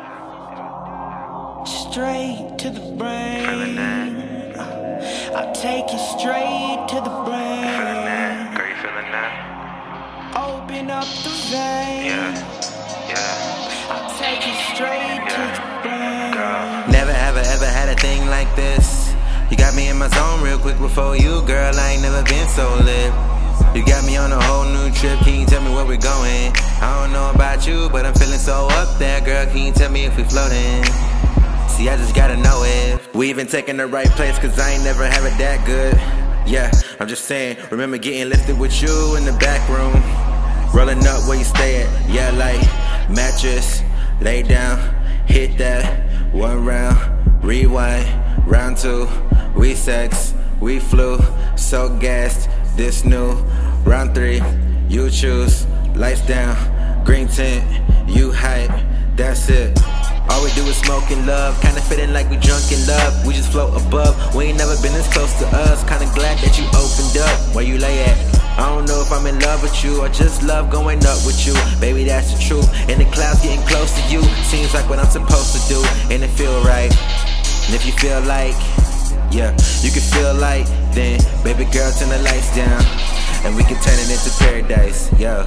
Straight 1.65 2.55
to 2.59 2.69
the 2.71 2.81
brain. 2.97 3.75
that. 3.75 4.09
I 5.35 5.51
take 5.53 5.91
you 5.93 5.99
straight 6.17 6.85
to 6.89 6.95
the 7.07 7.15
brain. 7.25 7.76
That. 9.17 9.33
Girl, 9.87 10.07
you 10.07 10.21
feeling 10.21 10.31
that? 10.31 10.33
Open 10.37 10.85
up 10.91 11.09
the 11.25 11.33
vein. 11.49 12.05
Yeah. 12.05 12.37
Yeah. 13.09 13.93
I 13.93 13.97
take 14.21 14.41
you 14.45 14.55
straight 14.73 15.21
to 15.33 15.43
the 15.55 15.63
brain. 15.81 16.33
Girl. 16.33 16.91
Never 16.91 17.11
ever 17.11 17.41
ever 17.41 17.65
had 17.65 17.89
a 17.89 17.97
thing 17.99 18.27
like 18.27 18.49
this. 18.55 19.13
You 19.49 19.57
got 19.57 19.75
me 19.75 19.87
in 19.87 19.97
my 19.97 20.09
zone 20.09 20.41
real 20.43 20.59
quick 20.59 20.77
before 20.77 21.15
you, 21.15 21.41
girl. 21.47 21.73
I 21.73 21.93
ain't 21.93 22.01
never 22.01 22.23
been 22.23 22.47
so 22.49 22.67
lit. 22.83 23.13
You 23.75 23.85
got 23.85 24.05
me 24.05 24.17
on 24.17 24.31
a 24.31 24.41
whole 24.41 24.65
new 24.65 24.91
trip. 24.93 25.19
Can 25.19 25.39
you 25.39 25.45
tell 25.45 25.61
me 25.61 25.71
where 25.73 25.85
we're 25.85 25.97
going? 25.97 26.51
I 26.81 27.01
don't 27.01 27.13
know 27.13 27.31
about 27.31 27.67
you, 27.67 27.89
but 27.89 28.05
I'm 28.05 28.13
feeling 28.13 28.39
so 28.39 28.67
up 28.71 28.97
there, 28.97 29.21
girl. 29.21 29.45
Can 29.47 29.65
you 29.67 29.71
tell 29.71 29.91
me 29.91 30.05
if 30.05 30.17
we 30.17 30.23
floating? 30.23 30.83
See, 31.69 31.89
I 31.89 31.95
just 31.97 32.15
gotta 32.15 32.37
know 32.37 32.63
if 32.65 33.13
we 33.13 33.29
even 33.29 33.47
taking 33.47 33.77
the 33.77 33.87
right 33.87 34.09
place, 34.09 34.37
cause 34.39 34.57
I 34.59 34.71
ain't 34.71 34.83
never 34.83 35.05
have 35.05 35.25
it 35.25 35.37
that 35.37 35.65
good. 35.65 36.16
Yeah, 36.47 36.71
I'm 36.97 37.09
just 37.09 37.25
saying, 37.25 37.57
remember 37.71 37.97
getting 37.97 38.29
lifted 38.29 38.57
with 38.57 38.81
you 38.81 39.17
in 39.17 39.25
the 39.25 39.33
back 39.33 39.67
room. 39.67 40.01
Rolling 40.73 41.05
up 41.05 41.27
where 41.27 41.37
you 41.37 41.43
stay 41.43 41.83
at, 41.83 42.09
yeah, 42.09 42.31
like 42.31 42.61
mattress, 43.09 43.81
lay 44.21 44.43
down, 44.43 44.79
hit 45.25 45.57
that, 45.57 46.33
one 46.33 46.63
round, 46.63 47.43
rewind, 47.43 48.07
round 48.47 48.77
two, 48.77 49.09
we 49.57 49.75
sex, 49.75 50.33
we 50.61 50.79
flew, 50.79 51.19
so 51.57 51.89
gassed, 51.99 52.49
this 52.77 53.03
new, 53.03 53.33
round 53.83 54.15
three, 54.15 54.41
you 54.87 55.09
choose, 55.09 55.67
lights 55.97 56.25
down, 56.27 56.55
green 57.03 57.27
tint, 57.27 57.61
you 58.07 58.31
hype, 58.31 58.71
that's 59.17 59.49
it. 59.49 59.77
All 60.29 60.43
we 60.43 60.51
do 60.53 60.63
is 60.67 60.77
smoke 60.77 61.09
and 61.09 61.25
love, 61.25 61.59
kinda 61.61 61.81
feeling 61.81 62.13
like 62.13 62.29
we 62.29 62.37
drunk 62.37 62.71
in 62.71 62.85
love. 62.85 63.25
We 63.25 63.33
just 63.33 63.51
float 63.51 63.75
above. 63.81 64.13
We 64.35 64.45
ain't 64.45 64.57
never 64.57 64.75
been 64.81 64.93
this 64.93 65.07
close 65.07 65.33
to 65.39 65.47
us. 65.47 65.83
Kinda 65.83 66.05
glad 66.13 66.37
that 66.39 66.57
you 66.59 66.65
opened 66.75 67.17
up. 67.17 67.55
Where 67.55 67.63
you 67.63 67.77
lay 67.77 68.03
at? 68.05 68.17
I 68.57 68.69
don't 68.73 68.85
know 68.87 69.01
if 69.01 69.11
I'm 69.11 69.25
in 69.27 69.39
love 69.39 69.61
with 69.61 69.83
you 69.83 70.01
or 70.01 70.09
just 70.09 70.41
love 70.41 70.69
going 70.69 71.05
up 71.05 71.19
with 71.25 71.45
you. 71.45 71.53
Baby, 71.79 72.05
that's 72.05 72.33
the 72.33 72.39
truth. 72.41 72.67
And 72.89 72.99
the 72.99 73.05
clouds 73.05 73.41
getting 73.41 73.61
close 73.67 73.93
to 73.93 74.01
you. 74.11 74.21
Seems 74.43 74.73
like 74.73 74.89
what 74.89 74.99
I'm 74.99 75.09
supposed 75.09 75.53
to 75.55 75.61
do, 75.69 75.79
and 76.11 76.23
it 76.23 76.31
feel 76.31 76.59
right. 76.63 76.91
And 77.67 77.75
if 77.75 77.85
you 77.85 77.93
feel 77.93 78.19
like, 78.21 78.55
yeah, 79.31 79.51
you 79.83 79.91
can 79.91 80.01
feel 80.01 80.33
like, 80.33 80.65
then 80.91 81.19
baby 81.43 81.65
girl, 81.65 81.91
turn 81.93 82.09
the 82.09 82.17
lights 82.19 82.55
down, 82.55 82.81
and 83.45 83.55
we 83.55 83.63
can 83.63 83.79
turn 83.81 83.97
it 83.99 84.09
into 84.09 84.31
paradise. 84.39 85.09
Yeah. 85.19 85.45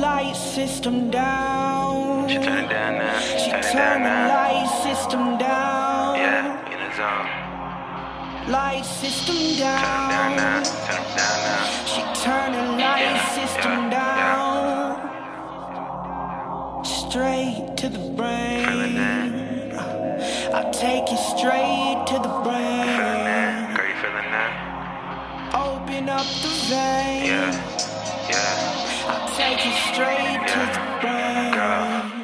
Light 0.00 0.36
system 0.36 1.10
down. 1.10 1.67
She 2.28 2.34
turn 2.36 2.58
it 2.64 2.68
down 2.68 2.98
now. 2.98 3.18
She 3.20 3.50
Turn 3.50 3.60
it 3.60 3.72
down 3.72 4.02
the 4.02 4.08
now. 4.08 4.28
light 4.28 4.68
system 4.84 5.38
down. 5.38 6.16
Yeah, 6.16 6.72
in 6.72 6.78
the 6.84 6.90
zone. 6.96 7.28
Light 8.52 8.84
system 8.84 9.36
down. 9.58 9.80
Turn 9.80 10.32
it 10.32 10.36
down 10.36 10.36
now. 10.36 10.62
Turn 10.62 11.00
it 11.00 11.16
down 11.16 11.38
now. 11.48 11.64
She 11.92 12.00
turn 12.22 12.48
the 12.52 12.64
light 12.82 13.00
Yeah, 13.00 13.16
system 13.38 13.78
yeah, 13.90 13.98
down. 13.98 14.96
Straight 16.84 17.64
to 17.78 17.86
the 17.88 17.98
Feeling 17.98 18.16
brain. 18.16 18.94
that. 19.70 20.54
I 20.54 20.56
take 20.70 21.10
you 21.10 21.16
straight 21.16 22.04
to 22.08 22.14
the 22.14 22.20
Feeling 22.28 22.42
brain. 22.44 22.86
that. 23.24 23.74
Girl, 23.76 23.88
you 23.88 23.94
feeling 24.04 24.30
that? 24.36 24.52
Open 25.54 26.08
up 26.10 26.26
the 26.44 26.52
vein. 26.68 27.24
Yeah. 27.24 27.52
Yeah. 28.28 29.08
I 29.08 29.10
take 29.40 29.60
you 29.64 29.72
straight 29.88 30.40
to 30.52 30.60
the 30.74 30.80
brain. 31.00 31.52
Girl. 31.54 32.17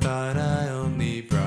Thought 0.00 0.38
I 0.38 0.68
only 0.70 1.20
brought 1.20 1.39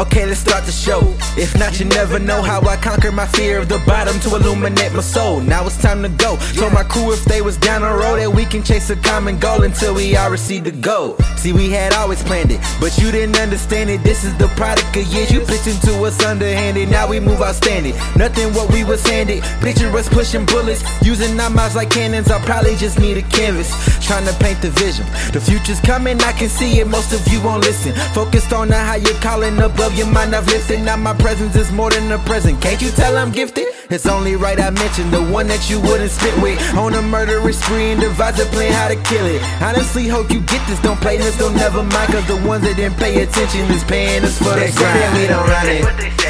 Okay, 0.00 0.24
let's 0.24 0.40
start 0.40 0.64
the 0.64 0.72
show. 0.72 1.00
If 1.36 1.54
not, 1.58 1.78
you 1.78 1.84
never 1.84 2.18
know 2.18 2.40
how 2.40 2.62
I 2.62 2.76
conquer 2.76 3.12
my 3.12 3.26
fear 3.26 3.58
of 3.58 3.68
the 3.68 3.76
bottom 3.86 4.18
to 4.20 4.34
illuminate 4.34 4.94
my 4.94 5.02
soul. 5.02 5.40
Now 5.40 5.66
it's 5.66 5.76
time 5.76 6.02
to 6.02 6.08
go. 6.08 6.38
Told 6.54 6.72
my 6.72 6.84
crew 6.84 7.12
if 7.12 7.22
they 7.26 7.42
was 7.42 7.58
down 7.58 7.82
the 7.82 7.92
road 7.92 8.16
that 8.16 8.32
we 8.32 8.46
can 8.46 8.62
chase 8.62 8.88
a 8.88 8.96
common 8.96 9.38
goal 9.38 9.62
until 9.62 9.94
we 9.94 10.16
all 10.16 10.30
receive 10.30 10.64
the 10.64 10.70
goal. 10.70 11.18
See, 11.36 11.52
we 11.52 11.68
had 11.68 11.92
always 11.92 12.22
planned 12.22 12.50
it, 12.50 12.60
but 12.80 12.96
you 12.96 13.10
didn't 13.12 13.36
understand 13.36 13.90
it. 13.90 14.02
This 14.02 14.24
is 14.24 14.34
the 14.38 14.48
product 14.56 14.96
of 14.96 15.06
years 15.08 15.30
you 15.30 15.40
pitching 15.40 15.78
to 15.84 15.92
us 16.04 16.24
underhanded. 16.24 16.88
Now 16.88 17.06
we 17.06 17.20
move 17.20 17.42
outstanding. 17.42 17.94
Nothing 18.16 18.54
what 18.54 18.72
we 18.72 18.84
was 18.84 19.06
handed. 19.06 19.44
Picture 19.60 19.94
us 19.94 20.08
pushing 20.08 20.46
bullets, 20.46 20.82
using 21.02 21.38
our 21.38 21.50
mouths 21.50 21.76
like 21.76 21.90
cannons. 21.90 22.30
I 22.30 22.42
probably 22.46 22.74
just 22.76 22.98
need 22.98 23.18
a 23.18 23.22
canvas, 23.22 23.68
trying 24.06 24.26
to 24.26 24.32
paint 24.40 24.62
the 24.62 24.70
vision. 24.70 25.04
The 25.34 25.42
future's 25.42 25.80
coming, 25.80 26.18
I 26.22 26.32
can 26.32 26.48
see 26.48 26.80
it. 26.80 26.86
Most 26.86 27.12
of 27.12 27.20
you 27.30 27.42
won't 27.42 27.64
listen. 27.64 27.94
Focused 28.14 28.54
on 28.54 28.68
the 28.68 28.78
how 28.78 28.94
you're 28.94 29.20
calling 29.20 29.58
above 29.58 29.89
your 29.96 30.06
mind. 30.06 30.34
I've 30.34 30.46
lifted. 30.46 30.80
Now 30.82 30.96
my 30.96 31.14
presence 31.14 31.56
is 31.56 31.70
more 31.72 31.90
than 31.90 32.10
a 32.12 32.18
present. 32.18 32.60
Can't 32.60 32.80
you 32.80 32.90
tell 32.90 33.16
I'm 33.16 33.32
gifted? 33.32 33.66
It's 33.90 34.06
only 34.06 34.36
right 34.36 34.58
I 34.60 34.70
mentioned 34.70 35.12
the 35.12 35.22
one 35.22 35.48
that 35.48 35.68
you 35.68 35.80
wouldn't 35.80 36.10
spit 36.10 36.34
with. 36.42 36.58
On 36.74 36.94
a 36.94 37.02
murderous 37.02 37.58
spree 37.60 37.92
and 37.92 38.00
devise 38.00 38.38
a 38.38 38.46
plan 38.46 38.72
how 38.72 38.88
to 38.88 38.96
kill 39.08 39.26
it. 39.26 39.42
Honestly, 39.62 40.06
hope 40.06 40.30
you 40.30 40.40
get 40.42 40.62
this. 40.68 40.80
Don't 40.80 41.00
play 41.00 41.16
this, 41.16 41.36
don't 41.38 41.56
never 41.56 41.82
mind. 41.82 42.12
Cause 42.12 42.26
the 42.26 42.36
ones 42.46 42.62
that 42.64 42.76
didn't 42.76 42.98
pay 42.98 43.22
attention 43.22 43.62
is 43.70 43.84
paying 43.84 44.22
us 44.22 44.38
for 44.38 44.54
the 44.54 44.70
grind. 44.76 45.18
we 45.18 45.26
don't 45.26 45.48
run 45.48 45.66
it. 45.66 46.20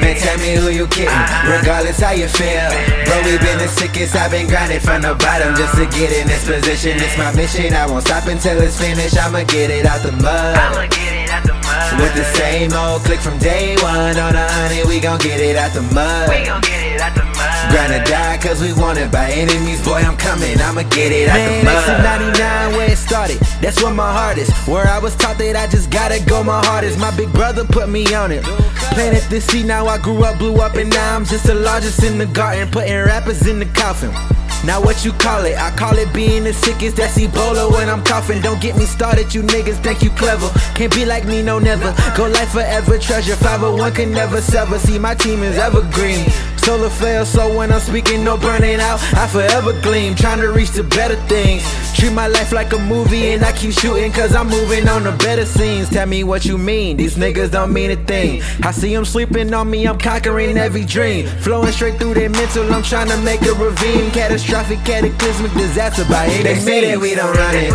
Man, 0.00 0.16
tell 0.16 0.38
me 0.38 0.56
who 0.56 0.70
you 0.70 0.86
kidding, 0.86 1.12
regardless 1.44 2.00
how 2.00 2.12
you 2.12 2.28
feel. 2.28 2.70
Bro, 3.04 3.20
we 3.26 3.36
been 3.36 3.58
the 3.58 3.68
sickest, 3.68 4.16
I've 4.16 4.30
been 4.30 4.46
grinding 4.46 4.80
from 4.80 5.02
the 5.02 5.14
bottom 5.14 5.54
just 5.56 5.74
to 5.76 5.84
get 5.92 6.08
in 6.16 6.26
this 6.26 6.46
position. 6.46 6.96
It's 6.96 7.18
my 7.18 7.34
mission, 7.34 7.74
I 7.74 7.86
won't 7.86 8.06
stop 8.06 8.26
until 8.26 8.62
it's 8.62 8.80
finished. 8.80 9.18
I'ma 9.18 9.44
get 9.44 9.70
it 9.70 9.84
out 9.84 10.02
the 10.02 10.12
mud. 10.12 10.88
With 12.00 12.14
the 12.14 12.24
same 12.36 12.72
old 12.72 13.02
click 13.02 13.20
from 13.20 13.38
day 13.38 13.76
one 13.82 14.16
on 14.18 14.34
a 14.34 14.46
honey, 14.52 14.84
we 14.86 15.00
gon' 15.00 15.18
get 15.18 15.40
it 15.40 15.56
out 15.56 15.72
the 15.72 15.82
mud. 15.82 16.28
We 16.28 16.44
gon' 16.44 16.60
get 16.60 16.94
it 16.94 17.00
out 17.00 17.14
the 17.14 17.24
mud. 17.24 17.70
Grind 17.70 17.92
or 17.92 18.04
die, 18.04 18.38
cause 18.38 18.60
we 18.60 18.72
want 18.72 18.98
it 18.98 19.10
by 19.10 19.30
enemies. 19.30 19.84
Boy, 19.84 20.00
I'm 20.00 20.16
coming, 20.16 20.60
I'ma 20.60 20.82
get 20.90 21.12
it 21.12 21.28
out 21.28 21.34
Man, 21.34 21.64
the 21.64 21.70
mud. 21.70 21.88
exit 21.88 22.02
99 22.02 22.72
where 22.76 22.90
it 22.90 22.98
started. 22.98 23.38
That's 23.62 23.82
where 23.82 23.94
my 23.94 24.12
heart 24.12 24.38
is. 24.38 24.50
Where 24.66 24.86
I 24.86 24.98
was 24.98 25.14
taught 25.16 25.38
that 25.38 25.56
I 25.56 25.66
just 25.66 25.90
gotta 25.90 26.22
go 26.26 26.42
my 26.42 26.64
hardest. 26.66 26.98
My 26.98 27.14
big 27.16 27.32
brother 27.32 27.64
put 27.64 27.88
me 27.88 28.12
on 28.14 28.30
it. 28.32 28.42
Planted 28.94 29.22
this 29.30 29.46
seed, 29.46 29.66
now 29.66 29.86
I 29.86 29.98
grew 29.98 30.22
up, 30.24 30.38
blew 30.38 30.56
up, 30.56 30.74
and 30.74 30.90
now 30.90 31.16
I'm 31.16 31.24
just 31.24 31.46
the 31.46 31.54
largest 31.54 32.02
in 32.02 32.18
the 32.18 32.26
garden. 32.26 32.68
Putting 32.70 32.94
rappers 32.96 33.46
in 33.46 33.58
the 33.58 33.66
coffin. 33.66 34.10
Now 34.64 34.80
what 34.80 35.04
you 35.04 35.12
call 35.12 35.44
it? 35.44 35.56
I 35.56 35.70
call 35.70 35.96
it 35.96 36.12
being 36.12 36.44
the 36.44 36.52
sickest. 36.52 36.96
That's 36.96 37.18
Ebola 37.18 37.70
when 37.72 37.88
I'm 37.88 38.04
coughing. 38.04 38.42
Don't 38.42 38.60
get 38.60 38.76
me 38.76 38.84
started, 38.84 39.32
you 39.34 39.42
niggas 39.42 39.82
think 39.82 40.02
you 40.02 40.10
clever. 40.10 40.48
Can't 40.74 40.94
be 40.94 41.04
like 41.04 41.24
me, 41.24 41.42
no 41.42 41.58
never. 41.58 41.94
Go 42.16 42.28
life 42.28 42.50
forever, 42.50 42.98
treasure. 42.98 43.36
501 43.36 43.94
can 43.94 44.12
never 44.12 44.40
sever. 44.40 44.78
See, 44.78 44.98
my 44.98 45.14
team 45.14 45.42
is 45.42 45.56
evergreen. 45.56 46.26
Solar 46.64 46.90
flare, 46.90 47.24
so 47.24 47.56
when 47.56 47.72
I'm 47.72 47.80
speaking, 47.80 48.22
no 48.22 48.36
burning 48.36 48.80
out. 48.80 49.00
I 49.14 49.26
forever 49.26 49.72
gleam, 49.80 50.14
trying 50.14 50.40
to 50.40 50.52
reach 50.52 50.70
the 50.72 50.82
better 50.82 51.16
things. 51.26 51.64
Treat 51.96 52.12
my 52.12 52.26
life 52.28 52.52
like 52.52 52.72
a 52.72 52.78
movie, 52.78 53.32
and 53.32 53.42
I 53.44 53.52
keep 53.52 53.72
shooting, 53.72 54.12
cause 54.12 54.34
I'm 54.34 54.48
moving 54.48 54.86
on 54.88 55.04
to 55.04 55.12
better 55.12 55.46
scenes. 55.46 55.88
Tell 55.88 56.06
me 56.06 56.22
what 56.22 56.44
you 56.44 56.58
mean, 56.58 56.96
these 56.96 57.16
niggas 57.16 57.50
don't 57.50 57.72
mean 57.72 57.90
a 57.90 57.96
thing. 57.96 58.42
I 58.62 58.72
see 58.72 58.94
them 58.94 59.04
sleeping 59.04 59.52
on 59.54 59.70
me, 59.70 59.86
I'm 59.86 59.98
conquering 59.98 60.58
every 60.58 60.84
dream. 60.84 61.26
Flowing 61.40 61.72
straight 61.72 61.98
through 61.98 62.14
their 62.14 62.30
mental, 62.30 62.72
I'm 62.72 62.82
trying 62.82 63.08
to 63.08 63.16
make 63.18 63.42
a 63.42 63.54
ravine. 63.54 64.10
Catastrophic, 64.10 64.80
cataclysmic 64.84 65.52
disaster 65.54 66.04
by 66.08 66.26
any 66.26 66.42
They 66.42 66.54
say 66.56 66.80
that 66.90 67.00
we 67.00 67.14
don't 67.14 67.34
run 67.36 67.54
it. 67.54 67.72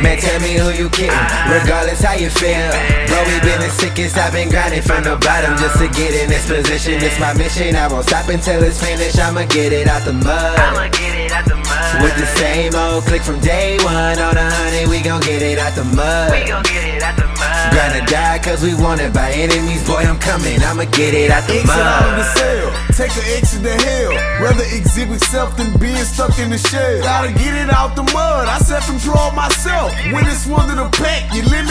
Man, 0.00 0.18
tell 0.18 0.40
me 0.40 0.54
who 0.56 0.70
you 0.70 0.88
kidding, 0.90 1.12
regardless 1.48 2.02
how 2.02 2.14
you 2.14 2.28
feel. 2.28 2.72
Bro, 3.08 3.24
we 3.28 3.40
been 3.40 3.60
the 3.60 3.70
sickest, 3.70 4.16
I've 4.16 4.32
been 4.32 4.48
grinding 4.48 4.82
from 4.82 5.04
the 5.04 5.16
bottom 5.16 5.56
just 5.56 5.78
to 5.78 5.88
get 5.88 6.12
in 6.14 6.28
this 6.28 6.48
position. 6.48 7.00
It's 7.00 7.18
my 7.20 7.32
mission, 7.34 7.76
I 7.76 7.88
won't 7.94 8.06
stop 8.06 8.28
until 8.28 8.62
it's 8.62 8.82
finished. 8.82 9.18
I'ma 9.18 9.46
get 9.46 9.72
it 9.72 9.86
out 9.86 10.02
the 10.02 10.12
mud. 10.12 10.58
I'ma 10.58 10.90
get 10.90 11.14
it 11.14 11.30
out 11.30 11.46
the 11.46 11.54
mud. 11.54 12.02
With 12.02 12.16
the 12.18 12.26
same 12.42 12.74
old 12.74 13.04
click 13.04 13.22
from 13.22 13.38
day 13.38 13.78
one 13.86 14.18
on 14.18 14.36
a 14.36 14.50
honey, 14.50 14.90
we 14.90 15.00
gon' 15.00 15.22
get 15.22 15.42
it 15.42 15.58
out 15.58 15.74
the 15.78 15.84
mud. 15.84 16.32
We 16.34 16.42
gon' 16.44 16.62
get 16.64 16.82
it 16.90 17.02
out 17.02 17.14
the 17.16 17.26
mud. 17.26 17.70
Grind 17.70 17.94
or 18.02 18.06
die, 18.10 18.38
cause 18.42 18.62
we 18.62 18.74
want 18.74 19.00
it 19.00 19.14
by 19.14 19.30
enemies. 19.30 19.86
Boy, 19.86 20.02
I'm 20.02 20.18
coming, 20.18 20.58
I'ma 20.60 20.84
get 20.90 21.14
it 21.14 21.30
out 21.30 21.46
the 21.46 21.62
Exit 21.62 21.70
out 21.70 22.02
of 22.02 22.18
the 22.18 22.26
mud. 22.26 22.36
cell, 22.36 22.66
take 22.98 23.14
an 23.14 23.26
exit 23.38 23.62
to 23.62 23.74
hell. 23.86 24.12
Rather 24.42 24.66
exhibit 24.74 25.20
self 25.30 25.56
than 25.56 25.70
being 25.78 26.04
stuck 26.04 26.36
in 26.38 26.50
the 26.50 26.58
shell. 26.58 27.00
Gotta 27.02 27.30
get 27.32 27.54
it 27.54 27.70
out 27.70 27.94
the 27.94 28.02
mud, 28.10 28.48
I 28.50 28.58
self-control 28.58 29.30
myself. 29.38 29.94
When 30.10 30.26
it's 30.26 30.46
one 30.46 30.68
to 30.68 30.74
the 30.74 30.90
pack, 30.98 31.32
you 31.32 31.42
limit 31.46 31.63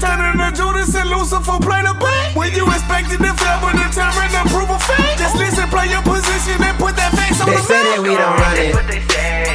back. 0.00 0.34
When 0.36 0.36
friends 0.36 0.58
Judas 0.58 0.94
and 0.94 1.08
Lucifer 1.10 1.58
play 1.60 1.82
the 1.82 1.94
back. 1.94 2.36
When 2.36 2.52
you 2.54 2.64
expected 2.66 3.18
to 3.18 3.32
fail, 3.34 3.58
but 3.60 3.74
determined 3.76 4.32
to 4.32 4.42
prove 4.52 4.70
a 4.70 4.78
fact. 4.78 5.18
Just 5.18 5.36
listen, 5.36 5.68
play 5.68 5.88
your 5.88 6.02
position 6.02 6.62
and 6.62 6.76
put 6.78 6.96
that 6.96 7.12
face 7.16 7.40
on 7.40 7.48
They 7.48 7.56
the 7.56 7.62
say 7.62 7.82
that 7.82 8.00
we 8.02 8.14
don't 8.14 8.36
run 8.36 8.56
it. 8.56 8.74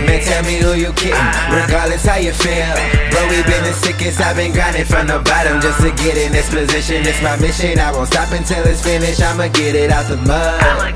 Man, 0.05 0.19
tell 0.25 0.43
me 0.43 0.57
who 0.57 0.73
you 0.73 0.91
kidding, 0.93 1.29
regardless 1.53 2.05
how 2.05 2.17
you 2.17 2.33
feel. 2.33 2.73
Bro, 3.13 3.29
we 3.29 3.43
been 3.45 3.63
the 3.63 3.73
sickest, 3.73 4.19
I've 4.19 4.35
been 4.35 4.51
grinding 4.51 4.85
from 4.85 5.07
the 5.07 5.19
bottom 5.19 5.61
just 5.61 5.79
to 5.81 5.91
get 6.01 6.17
in 6.17 6.31
this 6.31 6.49
position. 6.49 7.05
It's 7.05 7.21
my 7.21 7.37
mission, 7.37 7.77
I 7.77 7.91
won't 7.91 8.09
stop 8.09 8.31
until 8.31 8.65
it's 8.65 8.81
finished. 8.81 9.21
I'ma 9.21 9.47
get 9.53 9.75
it 9.75 9.91
out 9.91 10.09
the 10.09 10.17
mud. 10.17 10.93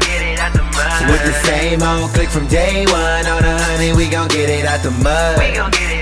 With 1.05 1.21
the 1.21 1.33
same 1.45 1.83
old 1.83 2.09
click 2.11 2.29
from 2.29 2.47
day 2.47 2.85
one 2.87 3.25
on 3.27 3.43
a 3.45 3.55
honey, 3.61 3.93
we 3.93 4.09
gon' 4.09 4.27
get 4.27 4.49
it 4.49 4.65
out 4.65 4.81
the 4.81 4.91
mud. 5.05 5.94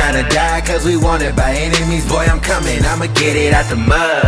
Grind 0.00 0.16
or 0.16 0.28
die, 0.30 0.62
cause 0.62 0.86
we 0.86 0.96
want 0.96 1.22
it 1.22 1.36
by 1.36 1.52
enemies. 1.52 2.08
Boy, 2.08 2.24
I'm 2.24 2.40
coming, 2.40 2.82
I'ma 2.86 3.04
get 3.12 3.36
it 3.36 3.52
out 3.52 3.68
the 3.68 3.76
mud. 3.76 4.24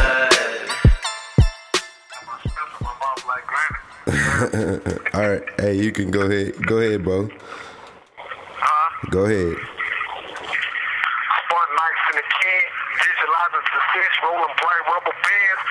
All 5.14 5.30
right, 5.30 5.42
hey, 5.58 5.72
you 5.72 5.90
can 5.90 6.10
go 6.10 6.28
ahead. 6.28 6.60
Go 6.66 6.76
ahead, 6.76 7.02
bro. 7.02 7.26
Go 9.08 9.24
ahead. 9.24 9.56
Spun 11.40 11.68
nights 11.80 12.04
in 12.10 12.20
the 12.20 12.26
can, 12.36 12.68
visualizing 13.00 13.64
success, 13.72 14.12
rolling 14.28 14.52
bright 14.60 14.84
rubber 14.92 15.16
bands, 15.24 15.61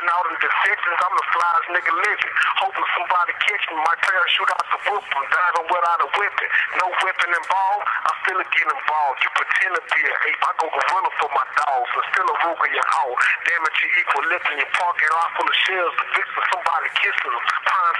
hopping 0.00 0.16
out 0.16 0.26
in 0.32 0.36
decisions. 0.40 0.96
I'm 0.96 1.12
the 1.12 1.26
flyest 1.28 1.68
nigga 1.76 1.92
living. 1.92 2.32
Hoping 2.64 2.88
somebody 2.96 3.32
catch 3.44 3.64
me. 3.68 3.76
My 3.84 3.96
parachute 4.00 4.50
out 4.56 4.66
the 4.72 4.78
roof. 4.88 5.04
I'm 5.12 5.26
diving 5.28 5.68
without 5.68 6.00
a 6.00 6.08
weapon. 6.16 6.48
No 6.80 6.86
weapon 7.04 7.28
involved. 7.28 7.84
I 7.84 8.10
still 8.24 8.40
get 8.40 8.64
involved. 8.64 9.18
You 9.20 9.30
pretend 9.36 9.72
to 9.76 9.82
be 9.84 10.00
an 10.00 10.16
ape. 10.24 10.40
I 10.40 10.50
go 10.56 10.66
gorilla 10.72 11.10
for 11.20 11.30
my 11.36 11.44
dogs. 11.52 11.90
And 12.00 12.04
still 12.16 12.28
a 12.32 12.36
rogue 12.48 12.64
in 12.64 12.72
your 12.72 12.88
hole. 12.96 13.16
Damage 13.44 13.78
your 13.84 13.92
equilibrium. 14.00 14.56
Your 14.56 14.72
parking 14.72 15.12
lot 15.12 15.28
full 15.36 15.48
of 15.48 15.56
shells. 15.68 15.94
The 16.00 16.22
for 16.32 16.44
somebody 16.48 16.88
kissing. 16.96 17.49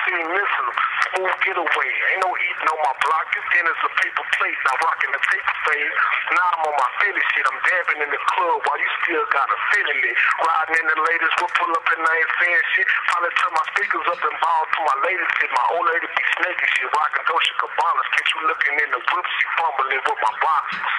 Scene 0.06 0.28
missing 0.30 0.66
them. 0.66 0.78
Smooth 1.10 1.36
getaway. 1.42 1.90
Ain't 2.14 2.22
no 2.22 2.30
eating 2.30 2.68
on 2.70 2.80
my 2.80 2.94
block. 3.02 3.26
This 3.34 3.46
dinner's 3.52 3.82
a 3.82 3.90
paper 4.00 4.24
plate. 4.38 4.58
Now 4.66 4.76
rocking 4.86 5.12
the 5.12 5.22
paper 5.22 5.56
fade. 5.66 5.92
Now 6.34 6.48
I'm 6.54 6.62
on 6.70 6.74
my 6.78 6.88
Philly 7.02 7.24
shit. 7.34 7.44
I'm 7.46 7.60
dabbing 7.66 8.00
in 8.06 8.10
the 8.10 8.22
club 8.34 8.58
while 8.64 8.80
you 8.80 8.90
still 9.02 9.24
got 9.34 9.50
a 9.50 9.58
feeling 9.74 10.00
it. 10.06 10.16
Riding 10.40 10.76
in 10.78 10.86
the 10.88 10.98
latest, 11.10 11.34
we'll 11.42 11.54
pull 11.58 11.72
up 11.74 11.86
and 11.90 12.02
I 12.06 12.12
ain't 12.16 12.32
saying 12.38 12.64
shit. 12.76 12.86
Probably 13.10 13.32
turn 13.34 13.52
my 13.52 13.66
speakers 13.74 14.06
up 14.10 14.20
and 14.22 14.36
ball 14.40 14.62
to 14.64 14.80
my 14.86 14.96
latest 15.10 15.32
hit. 15.42 15.50
My 15.50 15.66
old 15.74 15.86
lady 15.90 16.06
be 16.06 16.24
snaking 16.38 16.70
shit. 16.74 16.88
Rocking 16.90 17.24
Dolce 17.26 17.52
Gabbana's. 17.58 18.08
Catch 18.14 18.30
you 18.30 18.40
looking 18.46 18.76
in 18.78 18.88
the 18.94 19.00
whip, 19.00 19.26
she 19.26 19.44
fumbling 19.58 20.02
with 20.06 20.20
my 20.22 20.32
boxes. 20.38 20.90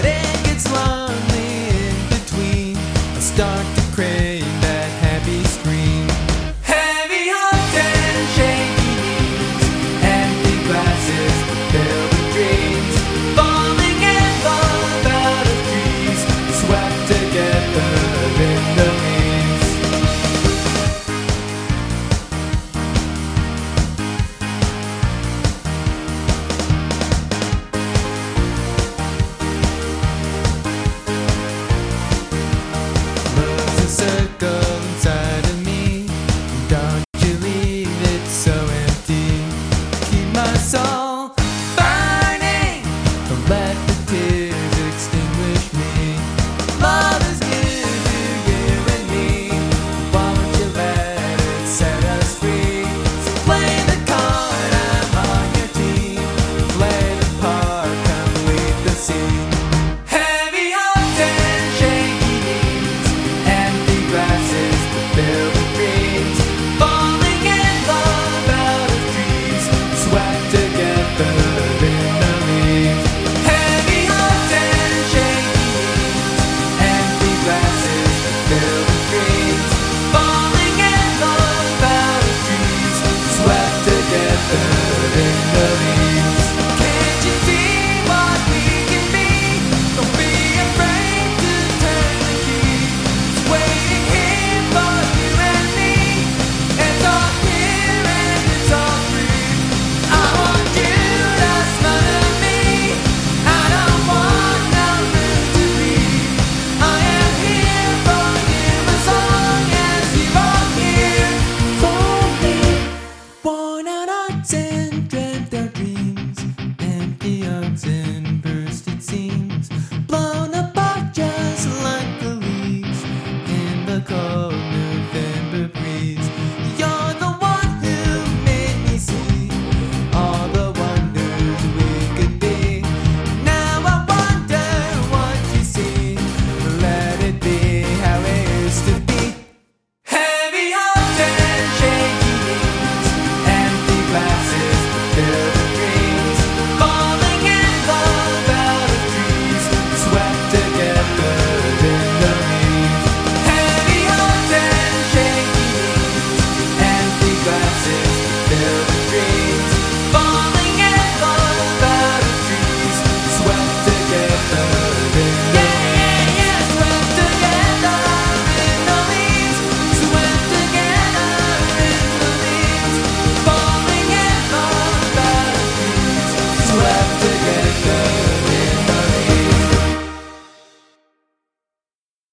Lloré. 0.00 0.39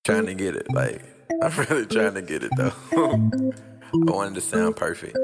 Trying 0.07 0.25
to 0.25 0.33
get 0.33 0.55
it. 0.55 0.65
Like, 0.73 1.01
I'm 1.43 1.51
really 1.69 1.85
trying 1.85 2.13
to 2.13 2.21
get 2.21 2.41
it 2.43 2.51
though. 2.55 2.73
I 2.93 4.11
wanted 4.11 4.35
to 4.35 4.41
sound 4.41 4.75
perfect. 4.77 5.17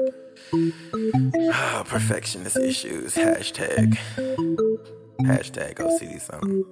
Ah, 1.52 1.84
perfectionist 1.86 2.58
issues. 2.58 3.14
Hashtag. 3.14 3.98
Hashtag 5.22 5.76
OCD 5.76 6.20
something. 6.20 6.64